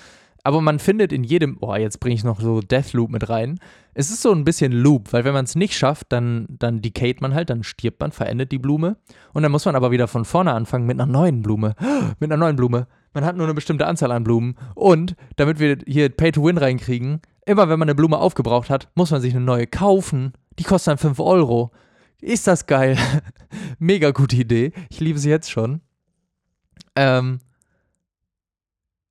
[0.45, 3.61] Aber man findet in jedem, boah, jetzt bringe ich noch so Deathloop mit rein.
[3.95, 7.21] Es ist so ein bisschen Loop, weil wenn man es nicht schafft, dann, dann decayt
[7.21, 8.97] man halt, dann stirbt man, verendet die Blume.
[9.33, 11.75] Und dann muss man aber wieder von vorne anfangen mit einer neuen Blume.
[12.19, 12.87] Mit einer neuen Blume.
[13.15, 14.57] man hat nur eine bestimmte Anzahl an Blumen.
[14.75, 18.89] Und damit wir hier Pay to Win reinkriegen, immer wenn man eine Blume aufgebraucht hat,
[18.95, 20.33] muss man sich eine neue kaufen.
[20.59, 21.71] Die kostet dann 5 Euro.
[22.21, 22.97] Ist das geil?
[23.79, 24.73] Mega gute Idee.
[24.91, 25.83] Ich liebe sie jetzt schon.
[26.97, 27.39] Ähm.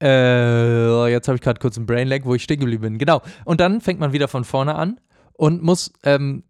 [0.01, 2.97] Äh, jetzt habe ich gerade kurz einen Brainlag, wo ich stehen geblieben bin.
[2.97, 3.21] Genau.
[3.45, 4.99] Und dann fängt man wieder von vorne an
[5.33, 6.43] und muss ähm,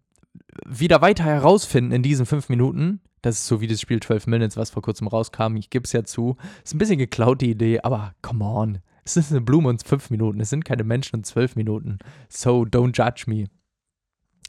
[0.66, 4.56] wieder weiter herausfinden in diesen fünf Minuten, das ist so wie das Spiel 12 Minutes,
[4.56, 5.56] was vor kurzem rauskam.
[5.56, 6.36] Ich gebe es ja zu.
[6.64, 8.78] Ist ein bisschen geklaut, die Idee, aber come on.
[9.04, 10.40] Es ist eine Blume und fünf Minuten.
[10.40, 11.98] Es sind keine Menschen und zwölf Minuten.
[12.28, 13.46] So, don't judge me.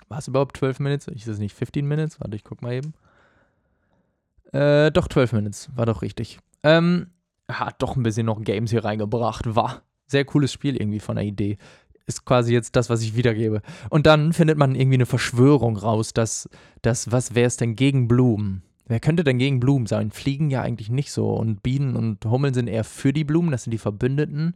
[0.10, 1.08] War es überhaupt 12 Minutes?
[1.08, 2.20] Ich es nicht 15 Minutes?
[2.20, 2.94] Warte, ich guck mal eben.
[4.52, 5.70] Äh, doch 12 Minutes.
[5.76, 6.39] War doch richtig.
[6.62, 7.08] Ähm,
[7.49, 9.56] hat doch ein bisschen noch Games hier reingebracht.
[9.56, 9.84] War.
[10.08, 11.58] Sehr cooles Spiel irgendwie von der Idee
[12.06, 13.62] ist quasi jetzt das, was ich wiedergebe.
[13.89, 16.49] Und dann findet man irgendwie eine Verschwörung raus, dass,
[16.82, 18.63] dass was wäre es denn gegen Blumen?
[18.88, 20.12] Wer könnte denn gegen Blumen sein?
[20.12, 21.29] Fliegen ja eigentlich nicht so.
[21.29, 24.56] Und Bienen und Hummeln sind eher für die Blumen, das sind die Verbündeten.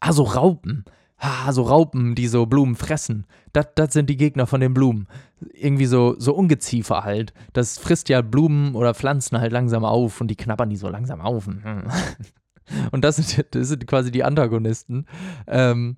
[0.00, 0.84] Ah, so Raupen.
[1.24, 3.26] Ah, so Raupen, die so Blumen fressen.
[3.52, 5.06] Das, sind die Gegner von den Blumen.
[5.52, 7.32] Irgendwie so, so Ungeziefer halt.
[7.52, 11.20] Das frisst ja Blumen oder Pflanzen halt langsam auf und die knabbern die so langsam
[11.20, 11.48] auf.
[12.90, 15.06] Und das sind, das sind quasi die Antagonisten.
[15.46, 15.96] Ähm,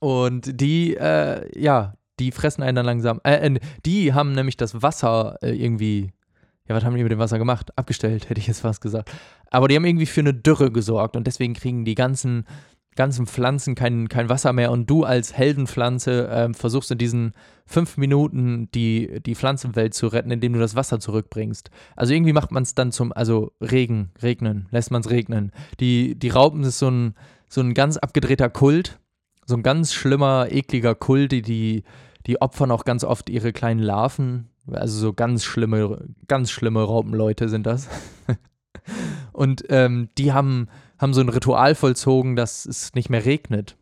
[0.00, 3.20] und die, äh, ja, die fressen einen dann langsam.
[3.22, 6.12] Äh, äh, die haben nämlich das Wasser äh, irgendwie.
[6.68, 7.76] Ja, was haben die mit dem Wasser gemacht?
[7.78, 9.10] Abgestellt, hätte ich jetzt fast gesagt.
[9.50, 12.44] Aber die haben irgendwie für eine Dürre gesorgt und deswegen kriegen die ganzen,
[12.96, 14.72] ganzen Pflanzen kein, kein Wasser mehr.
[14.72, 17.32] Und du als Heldenpflanze äh, versuchst in diesen
[17.66, 21.70] fünf Minuten die, die Pflanzenwelt zu retten, indem du das Wasser zurückbringst.
[21.94, 25.52] Also irgendwie macht man es dann zum, also Regen, regnen, lässt man es regnen.
[25.80, 27.14] Die, die Raupen ist so ein,
[27.48, 28.98] so ein ganz abgedrehter Kult
[29.46, 31.84] so ein ganz schlimmer, ekliger Kult, die,
[32.26, 34.48] die opfern auch ganz oft ihre kleinen Larven.
[34.70, 37.88] Also so ganz schlimme, ganz schlimme Raupenleute sind das.
[39.32, 43.76] Und ähm, die haben, haben so ein Ritual vollzogen, dass es nicht mehr regnet.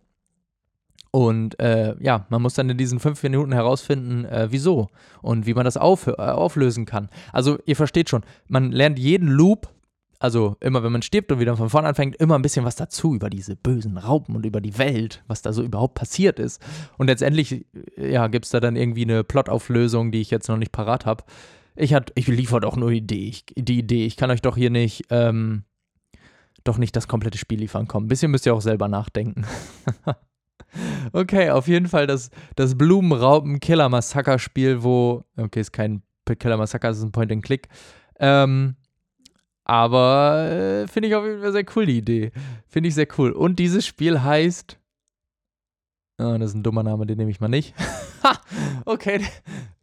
[1.10, 4.88] Und äh, ja, man muss dann in diesen fünf Minuten herausfinden, äh, wieso
[5.22, 7.08] und wie man das auf, äh, auflösen kann.
[7.32, 9.68] Also ihr versteht schon, man lernt jeden Loop
[10.24, 13.14] also immer wenn man stirbt und wieder von vorne anfängt, immer ein bisschen was dazu
[13.14, 16.62] über diese bösen Raupen und über die Welt, was da so überhaupt passiert ist.
[16.96, 17.66] Und letztendlich,
[17.98, 21.24] ja, gibt es da dann irgendwie eine Plotauflösung, die ich jetzt noch nicht parat habe.
[21.76, 23.28] Ich, ich liefere doch nur die Idee.
[23.28, 24.06] Ich, die Idee.
[24.06, 25.64] Ich kann euch doch hier nicht, ähm,
[26.62, 27.88] doch nicht das komplette Spiel liefern.
[27.88, 29.44] Komm, ein bisschen müsst ihr auch selber nachdenken.
[31.12, 37.12] okay, auf jeden Fall das, das Blumenraupen-Killer-Massaker-Spiel, wo, okay, ist kein Killer-Massaker, es ist ein
[37.12, 37.68] Point-and-Click.
[38.20, 38.76] Ähm,
[39.64, 42.32] aber äh, finde ich auf jeden Fall sehr cool, die Idee.
[42.68, 43.32] Finde ich sehr cool.
[43.32, 44.78] Und dieses Spiel heißt.
[46.18, 47.74] Oh, das ist ein dummer Name, den nehme ich mal nicht.
[48.84, 49.20] okay,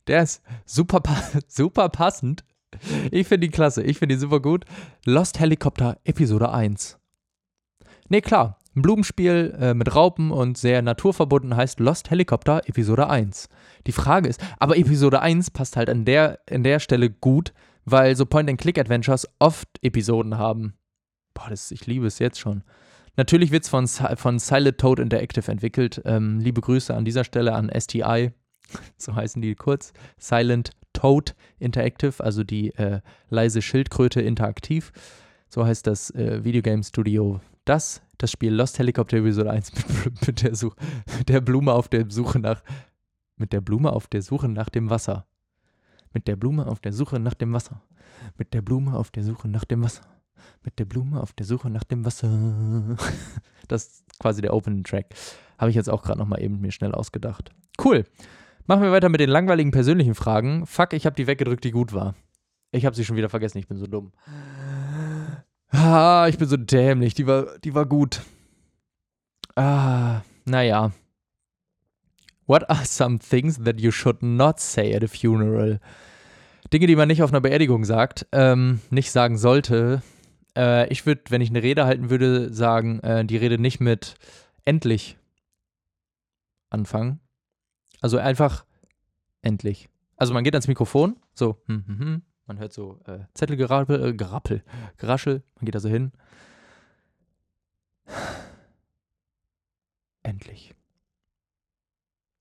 [0.07, 1.01] der ist super,
[1.47, 2.43] super passend.
[3.11, 3.83] Ich finde die klasse.
[3.83, 4.65] Ich finde die super gut.
[5.05, 6.97] Lost Helicopter Episode 1.
[8.09, 8.57] Nee, klar.
[8.73, 13.49] Ein Blumenspiel äh, mit Raupen und sehr naturverbunden heißt Lost Helicopter Episode 1.
[13.85, 17.51] Die Frage ist, aber Episode 1 passt halt an der, an der Stelle gut,
[17.83, 20.75] weil so Point-and-Click-Adventures oft Episoden haben.
[21.33, 22.63] Boah, das, ich liebe es jetzt schon.
[23.17, 26.01] Natürlich wird es von, von Silent Toad Interactive entwickelt.
[26.05, 28.31] Ähm, liebe Grüße an dieser Stelle an STI,
[28.97, 29.93] so heißen die kurz.
[30.17, 34.91] Silent Toad Interactive, also die äh, leise Schildkröte interaktiv.
[35.47, 37.41] So heißt das äh, Videogame Studio.
[37.65, 39.73] Das, das Spiel Lost Helicopter Episode 1
[40.05, 40.75] mit, mit, der Such,
[41.17, 42.63] mit der Blume auf der Suche nach
[43.37, 45.25] mit der Blume auf der Suche nach dem Wasser.
[46.13, 47.81] Mit der Blume auf der Suche nach dem Wasser.
[48.37, 50.03] Mit der Blume auf der Suche nach dem Wasser.
[50.63, 52.29] Mit der Blume auf der Suche nach dem Wasser.
[53.67, 55.07] Das ist quasi der Opening Track.
[55.57, 57.51] Habe ich jetzt auch gerade nochmal eben mir schnell ausgedacht.
[57.81, 58.03] Cool.
[58.67, 60.65] Machen wir weiter mit den langweiligen persönlichen Fragen.
[60.65, 62.15] Fuck, ich habe die weggedrückt, die gut war.
[62.71, 64.13] Ich habe sie schon wieder vergessen, ich bin so dumm.
[65.69, 68.21] Ah, ich bin so dämlich, die war, die war gut.
[69.55, 70.91] Ah, naja.
[72.45, 75.79] What are some things that you should not say at a funeral?
[76.73, 80.01] Dinge, die man nicht auf einer Beerdigung sagt, ähm, nicht sagen sollte.
[80.57, 84.15] Äh, ich würde, wenn ich eine Rede halten würde, sagen, äh, die Rede nicht mit
[84.65, 85.17] endlich
[86.69, 87.19] anfangen.
[88.01, 88.65] Also einfach
[89.41, 89.87] endlich.
[90.17, 94.13] Also man geht ans Mikrofon, so, hm, hm, hm, man hört so äh, Zettelgerappel, äh,
[94.13, 94.63] Gerappel,
[94.97, 96.11] Geraschel, man geht da so hin.
[100.23, 100.75] Endlich.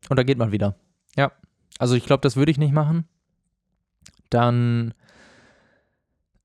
[0.09, 0.75] Und da geht man wieder.
[1.17, 1.33] Ja.
[1.79, 3.07] Also ich glaube, das würde ich nicht machen.
[4.29, 4.95] Dann,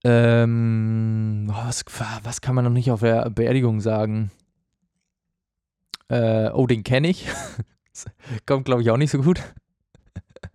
[0.04, 1.84] ähm, was,
[2.24, 4.32] was kann man noch nicht auf der Beerdigung sagen?
[6.08, 7.28] Äh, oh, den kenne ich.
[8.46, 9.42] Kommt, glaube ich, auch nicht so gut.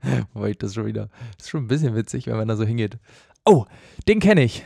[0.35, 2.65] Wobei ich das schon wieder, das ist schon ein bisschen witzig, wenn man da so
[2.65, 2.99] hingeht.
[3.45, 3.67] Oh,
[4.09, 4.65] den kenne ich.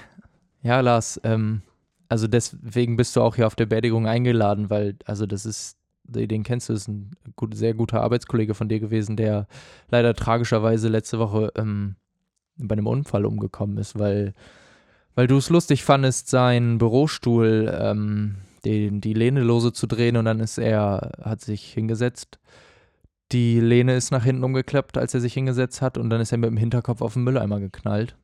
[0.63, 1.63] Ja, Lars, ähm,
[2.09, 6.43] also deswegen bist du auch hier auf der Beerdigung eingeladen, weil, also das ist, den
[6.43, 9.47] kennst du, ist ein gut, sehr guter Arbeitskollege von dir gewesen, der
[9.89, 11.97] leider tragischerweise letzte Woche ähm,
[12.57, 14.35] bei einem Unfall umgekommen ist, weil,
[15.15, 20.25] weil du es lustig fandest, seinen Bürostuhl, ähm, den, die Lehne lose zu drehen und
[20.25, 22.39] dann ist er, hat sich hingesetzt.
[23.33, 26.39] Die Lehne ist nach hinten umgeklappt, als er sich hingesetzt hat und dann ist er
[26.39, 28.17] mit dem Hinterkopf auf den Mülleimer geknallt.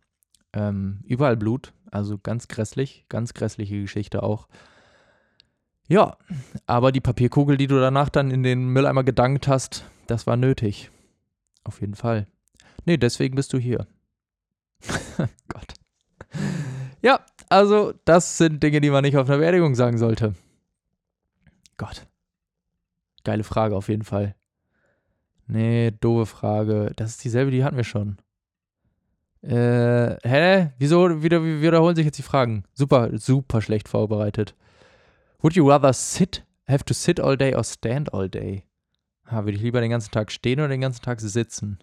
[0.53, 4.49] Ähm, überall Blut, also ganz grässlich, ganz grässliche Geschichte auch.
[5.89, 6.17] Ja,
[6.67, 10.91] aber die Papierkugel, die du danach dann in den Mülleimer gedankt hast, das war nötig.
[11.65, 12.27] Auf jeden Fall.
[12.85, 13.87] Nee, deswegen bist du hier.
[15.49, 15.75] Gott.
[17.03, 20.35] Ja, also das sind Dinge, die man nicht auf einer Beerdigung sagen sollte.
[21.77, 22.07] Gott.
[23.25, 24.35] Geile Frage auf jeden Fall.
[25.47, 26.93] Nee, doofe Frage.
[26.97, 28.19] Das ist dieselbe, die hatten wir schon.
[29.43, 30.71] Äh, hä?
[30.79, 32.65] Wieso wieder, wiederholen sich jetzt die Fragen?
[32.73, 34.55] Super, super schlecht vorbereitet.
[35.41, 38.65] Would you rather sit, have to sit all day or stand all day?
[39.27, 41.79] Ha, würde ich lieber den ganzen Tag stehen oder den ganzen Tag sitzen?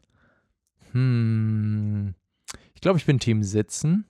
[0.91, 2.13] Hm.
[2.73, 4.06] Ich glaube, ich bin Team Sitzen,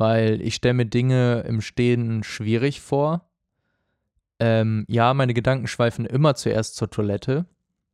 [0.00, 3.28] weil ich stelle mir Dinge im Stehen schwierig vor.
[4.38, 7.44] Ähm, ja, meine Gedanken schweifen immer zuerst zur Toilette.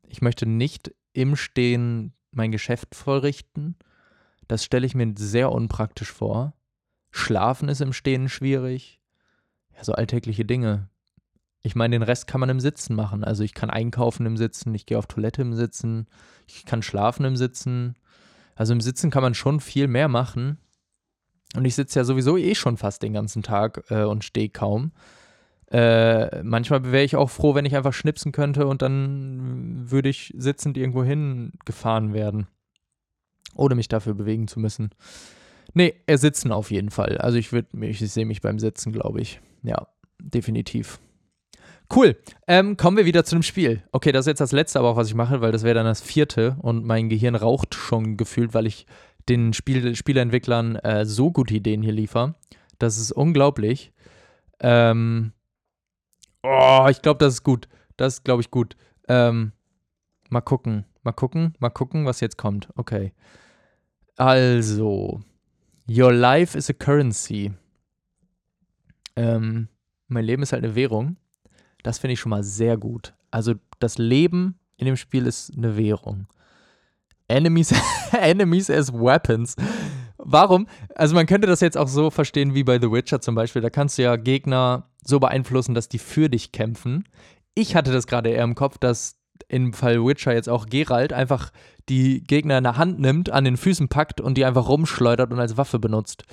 [0.06, 3.74] Ich möchte nicht im Stehen mein Geschäft vollrichten.
[4.46, 6.54] Das stelle ich mir sehr unpraktisch vor.
[7.10, 9.00] Schlafen ist im Stehen schwierig.
[9.76, 10.88] Ja, so alltägliche Dinge.
[11.62, 13.24] Ich meine, den Rest kann man im Sitzen machen.
[13.24, 16.06] Also ich kann einkaufen im Sitzen, ich gehe auf Toilette im Sitzen,
[16.46, 17.96] ich kann schlafen im Sitzen.
[18.54, 20.58] Also im Sitzen kann man schon viel mehr machen.
[21.54, 24.92] Und ich sitze ja sowieso eh schon fast den ganzen Tag äh, und stehe kaum.
[25.70, 30.32] Äh, manchmal wäre ich auch froh, wenn ich einfach schnipsen könnte und dann würde ich
[30.36, 32.46] sitzend irgendwo hingefahren werden.
[33.54, 34.90] Ohne mich dafür bewegen zu müssen.
[35.74, 37.18] Nee, er sitzen auf jeden Fall.
[37.18, 39.40] Also ich würde ich sehe mich beim Sitzen, glaube ich.
[39.62, 39.88] Ja,
[40.20, 41.00] definitiv.
[41.94, 42.16] Cool.
[42.46, 43.82] Ähm, kommen wir wieder zu dem Spiel.
[43.92, 45.86] Okay, das ist jetzt das letzte aber auch, was ich mache, weil das wäre dann
[45.86, 48.86] das vierte und mein Gehirn raucht schon gefühlt, weil ich
[49.28, 52.34] den Spiel Spieleentwicklern äh, so gute Ideen hier liefere.
[52.78, 53.92] Das ist unglaublich.
[54.60, 55.32] Ähm,
[56.48, 57.66] Oh, ich glaube, das ist gut.
[57.96, 58.76] Das ist, glaube ich, gut.
[59.08, 59.50] Ähm,
[60.30, 60.84] mal gucken.
[61.02, 61.54] Mal gucken.
[61.58, 62.68] Mal gucken, was jetzt kommt.
[62.76, 63.12] Okay.
[64.16, 65.22] Also.
[65.88, 67.52] Your life is a currency.
[69.16, 69.68] Ähm,
[70.06, 71.16] mein Leben ist halt eine Währung.
[71.82, 73.14] Das finde ich schon mal sehr gut.
[73.32, 76.28] Also, das Leben in dem Spiel ist eine Währung.
[77.28, 77.74] Enemies,
[78.12, 79.56] enemies as weapons.
[80.18, 80.66] Warum?
[80.94, 83.62] Also man könnte das jetzt auch so verstehen wie bei The Witcher zum Beispiel.
[83.62, 87.04] Da kannst du ja Gegner so beeinflussen, dass die für dich kämpfen.
[87.54, 89.16] Ich hatte das gerade eher im Kopf, dass
[89.48, 91.50] im Fall Witcher jetzt auch Geralt einfach
[91.88, 95.38] die Gegner in der Hand nimmt, an den Füßen packt und die einfach rumschleudert und
[95.38, 96.24] als Waffe benutzt.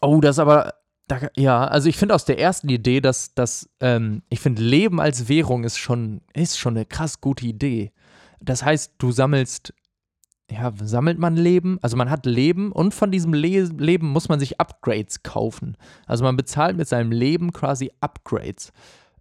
[0.00, 0.74] Oh, das aber.
[1.06, 5.02] Da, ja, also ich finde aus der ersten Idee, dass das, ähm, ich finde, Leben
[5.02, 7.92] als Währung ist schon, ist schon eine krass gute Idee.
[8.44, 9.72] Das heißt, du sammelst
[10.50, 11.78] ja, sammelt man Leben?
[11.80, 15.76] Also man hat Leben und von diesem Le Leben muss man sich Upgrades kaufen.
[16.06, 18.72] Also man bezahlt mit seinem Leben quasi Upgrades.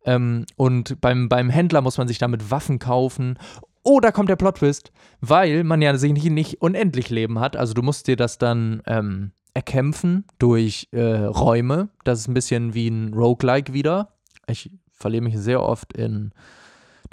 [0.05, 3.37] Ähm, und beim, beim Händler muss man sich damit Waffen kaufen.
[3.83, 7.55] Oh, da kommt der Plot-Twist, weil man ja sich nicht, nicht unendlich Leben hat.
[7.55, 11.89] Also du musst dir das dann ähm, erkämpfen durch äh, Räume.
[12.03, 14.13] Das ist ein bisschen wie ein Roguelike wieder.
[14.47, 16.33] Ich verliere mich sehr oft in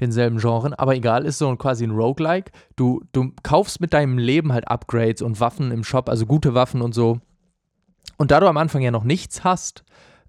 [0.01, 2.51] denselben Genren, aber egal, ist so quasi ein Roguelike.
[2.77, 6.83] Du, du kaufst mit deinem Leben halt Upgrades und Waffen im Shop, also gute Waffen
[6.83, 7.21] und so.
[8.17, 9.85] Und da du am Anfang ja noch nichts hast,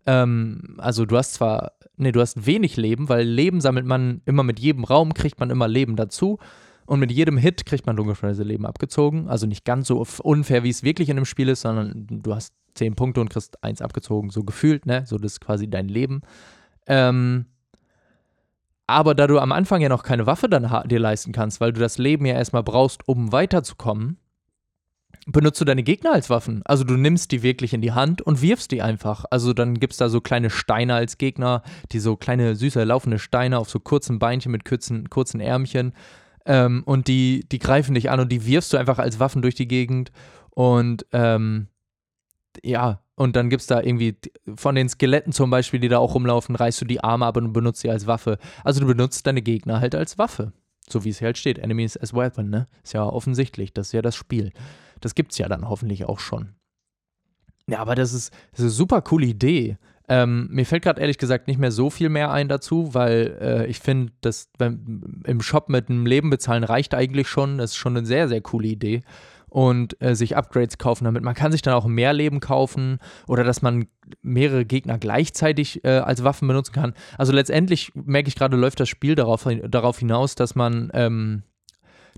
[0.05, 4.43] ähm, also du hast zwar, nee, du hast wenig Leben, weil Leben sammelt man immer
[4.43, 6.39] mit jedem Raum, kriegt man immer Leben dazu.
[6.86, 9.29] Und mit jedem Hit kriegt man logischerweise Leben abgezogen.
[9.29, 12.53] Also nicht ganz so unfair, wie es wirklich in einem Spiel ist, sondern du hast
[12.73, 15.03] 10 Punkte und kriegst eins abgezogen, so gefühlt, ne?
[15.05, 16.21] So, das ist quasi dein Leben.
[16.88, 17.45] Ähm,
[18.91, 21.80] aber da du am Anfang ja noch keine Waffe dann dir leisten kannst, weil du
[21.80, 24.17] das Leben ja erstmal brauchst, um weiterzukommen,
[25.27, 26.62] benutzt du deine Gegner als Waffen.
[26.65, 29.25] Also du nimmst die wirklich in die Hand und wirfst die einfach.
[29.29, 33.19] Also dann gibt es da so kleine Steine als Gegner, die so kleine, süße, laufende
[33.19, 35.94] Steine auf so kurzen Beinchen mit kurzen, kurzen Ärmchen.
[36.46, 39.56] Ähm, und die, die greifen dich an und die wirfst du einfach als Waffen durch
[39.56, 40.12] die Gegend.
[40.50, 41.67] Und ähm,
[42.63, 44.15] ja, und dann gibt es da irgendwie
[44.55, 47.53] von den Skeletten zum Beispiel, die da auch rumlaufen, reißt du die Arme ab und
[47.53, 48.37] benutzt sie als Waffe.
[48.63, 50.53] Also du benutzt deine Gegner halt als Waffe.
[50.89, 51.59] So wie es hier halt steht.
[51.59, 52.67] Enemies as Weapon, ne?
[52.83, 53.73] Ist ja offensichtlich.
[53.73, 54.51] Das ist ja das Spiel.
[54.99, 56.55] Das gibt's ja dann hoffentlich auch schon.
[57.67, 59.77] Ja, aber das ist, das ist eine super coole Idee.
[60.09, 63.67] Ähm, mir fällt gerade ehrlich gesagt nicht mehr so viel mehr ein dazu, weil äh,
[63.67, 67.59] ich finde, dass im Shop mit einem Leben bezahlen reicht eigentlich schon.
[67.59, 69.03] Das ist schon eine sehr, sehr coole Idee.
[69.52, 71.23] Und äh, sich Upgrades kaufen damit.
[71.23, 73.87] Man kann sich dann auch mehr Leben kaufen oder dass man
[74.21, 76.93] mehrere Gegner gleichzeitig äh, als Waffen benutzen kann.
[77.17, 81.43] Also letztendlich merke ich gerade, läuft das Spiel darauf, darauf hinaus, dass man, ähm,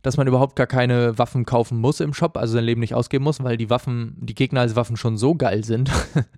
[0.04, 3.24] dass man überhaupt gar keine Waffen kaufen muss im Shop, also sein Leben nicht ausgeben
[3.24, 5.90] muss, weil die Waffen, die Gegner als Waffen schon so geil sind,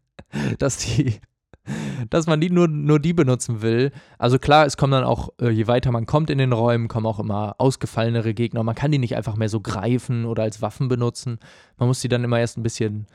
[0.60, 1.20] dass die
[2.10, 3.92] dass man die nur, nur die benutzen will.
[4.18, 7.06] Also klar, es kommen dann auch, äh, je weiter man kommt in den Räumen, kommen
[7.06, 8.64] auch immer ausgefallenere Gegner.
[8.64, 11.40] Man kann die nicht einfach mehr so greifen oder als Waffen benutzen.
[11.78, 13.08] Man muss die dann immer erst ein bisschen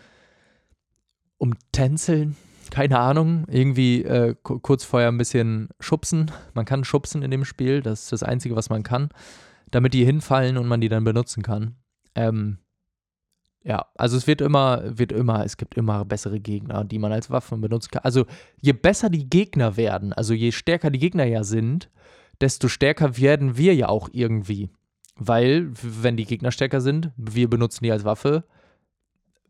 [1.38, 2.36] umtänzeln.
[2.70, 3.44] Keine Ahnung.
[3.48, 6.30] Irgendwie äh, kurz vorher ein bisschen schubsen.
[6.54, 7.82] Man kann schubsen in dem Spiel.
[7.82, 9.08] Das ist das Einzige, was man kann.
[9.70, 11.74] Damit die hinfallen und man die dann benutzen kann.
[12.14, 12.58] Ähm,
[13.62, 17.30] ja, also es wird immer, wird immer, es gibt immer bessere Gegner, die man als
[17.30, 18.04] Waffen benutzen kann.
[18.04, 18.24] Also
[18.60, 21.90] je besser die Gegner werden, also je stärker die Gegner ja sind,
[22.40, 24.70] desto stärker werden wir ja auch irgendwie.
[25.16, 28.44] Weil, wenn die Gegner stärker sind, wir benutzen die als Waffe,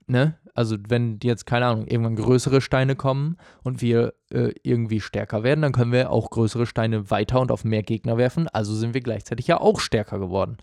[0.06, 0.36] ne?
[0.52, 5.62] Also wenn jetzt, keine Ahnung, irgendwann größere Steine kommen und wir äh, irgendwie stärker werden,
[5.62, 8.48] dann können wir auch größere Steine weiter und auf mehr Gegner werfen.
[8.48, 10.56] Also sind wir gleichzeitig ja auch stärker geworden.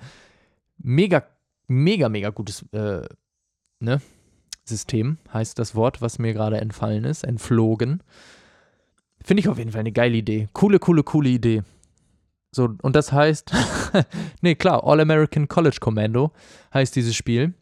[0.78, 1.24] Mega,
[1.68, 3.08] mega, mega gutes äh,
[3.80, 4.01] ne?
[4.65, 8.03] System heißt das Wort, was mir gerade entfallen ist, entflogen.
[9.23, 10.47] Finde ich auf jeden Fall eine geile Idee.
[10.53, 11.63] Coole, coole, coole Idee.
[12.51, 13.51] So, und das heißt,
[14.41, 16.32] nee, klar, All-American College Commando
[16.73, 17.53] heißt dieses Spiel.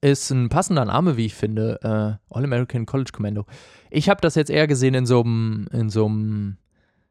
[0.00, 1.80] Ist ein passender Name, wie ich finde.
[1.82, 3.46] Äh, All-American College Commando.
[3.90, 6.56] Ich habe das jetzt eher gesehen in so einem,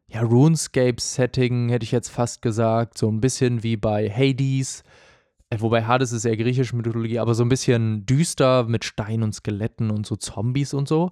[0.07, 2.97] ja, RuneScape-Setting, hätte ich jetzt fast gesagt.
[2.97, 4.83] So ein bisschen wie bei Hades
[5.57, 9.91] wobei Hades ist eher griechische Mythologie, aber so ein bisschen düster mit Stein und Skeletten
[9.91, 11.11] und so Zombies und so.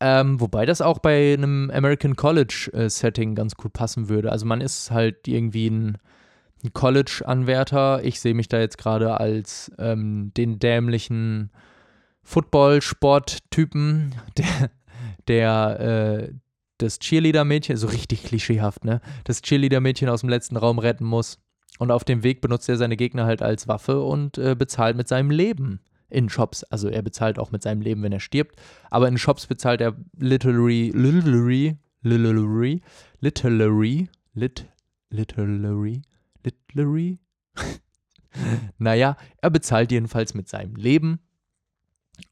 [0.00, 4.30] Ähm, wobei das auch bei einem American College-Setting äh, ganz gut passen würde.
[4.30, 5.98] Also man ist halt irgendwie ein,
[6.62, 8.04] ein College-Anwärter.
[8.04, 11.50] Ich sehe mich da jetzt gerade als ähm, den dämlichen
[12.22, 14.70] Football-Sport-Typen, der,
[15.26, 16.32] der äh,
[16.78, 19.00] das Cheerleader-Mädchen, so richtig klischeehaft, ne?
[19.24, 21.40] Das Cheerleader-Mädchen aus dem letzten Raum retten muss.
[21.78, 25.08] Und auf dem Weg benutzt er seine Gegner halt als Waffe und äh, bezahlt mit
[25.08, 26.64] seinem Leben in Shops.
[26.64, 28.56] Also er bezahlt auch mit seinem Leben, wenn er stirbt.
[28.90, 32.82] Aber in Shops bezahlt er literally, literally, literally,
[33.20, 34.66] literally, lit,
[35.10, 36.02] literally,
[36.44, 37.18] literally.
[38.78, 41.20] naja, er bezahlt jedenfalls mit seinem Leben.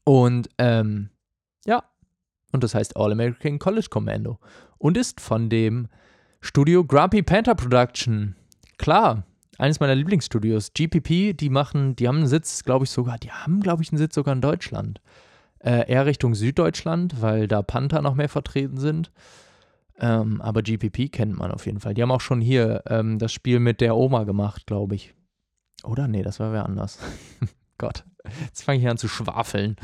[0.03, 1.09] Und ähm,
[1.65, 1.83] ja,
[2.51, 4.39] und das heißt All American College Commando.
[4.77, 5.87] Und ist von dem
[6.41, 8.35] Studio Grumpy Panther Production.
[8.77, 9.23] Klar,
[9.57, 13.61] eines meiner Lieblingsstudios, GPP, die machen, die haben einen Sitz, glaube ich sogar, die haben,
[13.61, 15.01] glaube ich, einen Sitz sogar in Deutschland.
[15.59, 19.11] Äh, eher Richtung Süddeutschland, weil da Panther noch mehr vertreten sind.
[19.99, 21.95] Ähm, aber GPP kennt man auf jeden Fall.
[21.95, 25.15] Die haben auch schon hier ähm, das Spiel mit der Oma gemacht, glaube ich.
[25.83, 26.07] Oder?
[26.07, 26.99] Nee, das war wer anders.
[27.79, 28.03] Gott,
[28.45, 29.75] jetzt fange ich an zu schwafeln.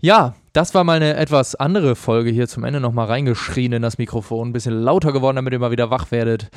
[0.00, 3.98] Ja, das war mal eine etwas andere Folge hier zum Ende nochmal reingeschrien in das
[3.98, 4.48] Mikrofon.
[4.48, 6.50] Ein bisschen lauter geworden, damit ihr mal wieder wach werdet.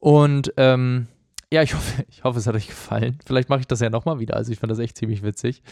[0.00, 1.08] Und ähm,
[1.54, 3.18] ja, ich hoffe, ich hoffe, es hat euch gefallen.
[3.24, 4.36] Vielleicht mache ich das ja nochmal wieder.
[4.36, 5.62] Also ich fand das echt ziemlich witzig.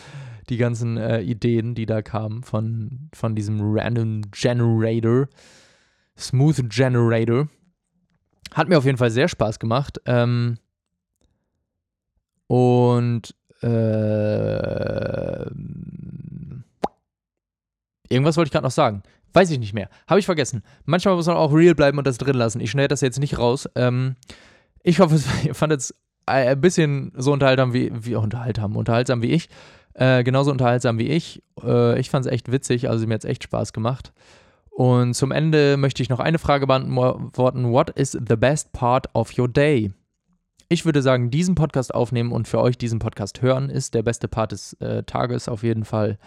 [0.48, 5.26] Die ganzen äh, Ideen, die da kamen von, von diesem Random Generator,
[6.16, 7.48] Smooth Generator.
[8.54, 10.00] Hat mir auf jeden Fall sehr Spaß gemacht.
[10.06, 10.58] Ähm,
[12.46, 15.46] und äh,
[18.08, 19.02] irgendwas wollte ich gerade noch sagen.
[19.32, 19.88] Weiß ich nicht mehr.
[20.06, 20.62] Habe ich vergessen.
[20.84, 22.60] Manchmal muss man auch real bleiben und das drin lassen.
[22.60, 23.68] Ich schneide das jetzt nicht raus.
[23.74, 24.14] Ähm,
[24.82, 25.94] ich hoffe, ihr fandet es
[26.26, 29.48] ein bisschen so unterhaltsam wie, wie unterhaltsam, unterhaltsam wie ich.
[29.94, 31.42] Äh, genauso unterhaltsam wie ich.
[31.62, 34.12] Äh, ich fand es echt witzig, also mir hat es echt Spaß gemacht.
[34.70, 37.70] Und zum Ende möchte ich noch eine Frage beantworten.
[37.70, 39.92] What is the best part of your day?
[40.70, 44.28] Ich würde sagen, diesen Podcast aufnehmen und für euch diesen Podcast hören ist der beste
[44.28, 46.18] Part des äh, Tages auf jeden Fall.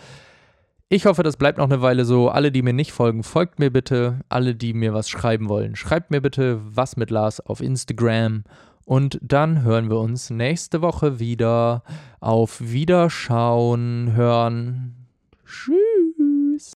[0.88, 2.30] Ich hoffe, das bleibt noch eine Weile so.
[2.30, 4.20] Alle, die mir nicht folgen, folgt mir bitte.
[4.30, 8.44] Alle, die mir was schreiben wollen, schreibt mir bitte was mit Lars auf Instagram.
[8.86, 11.84] Und dann hören wir uns nächste Woche wieder.
[12.20, 15.08] Auf Wiederschauen, hören.
[15.46, 15.85] Tschüss.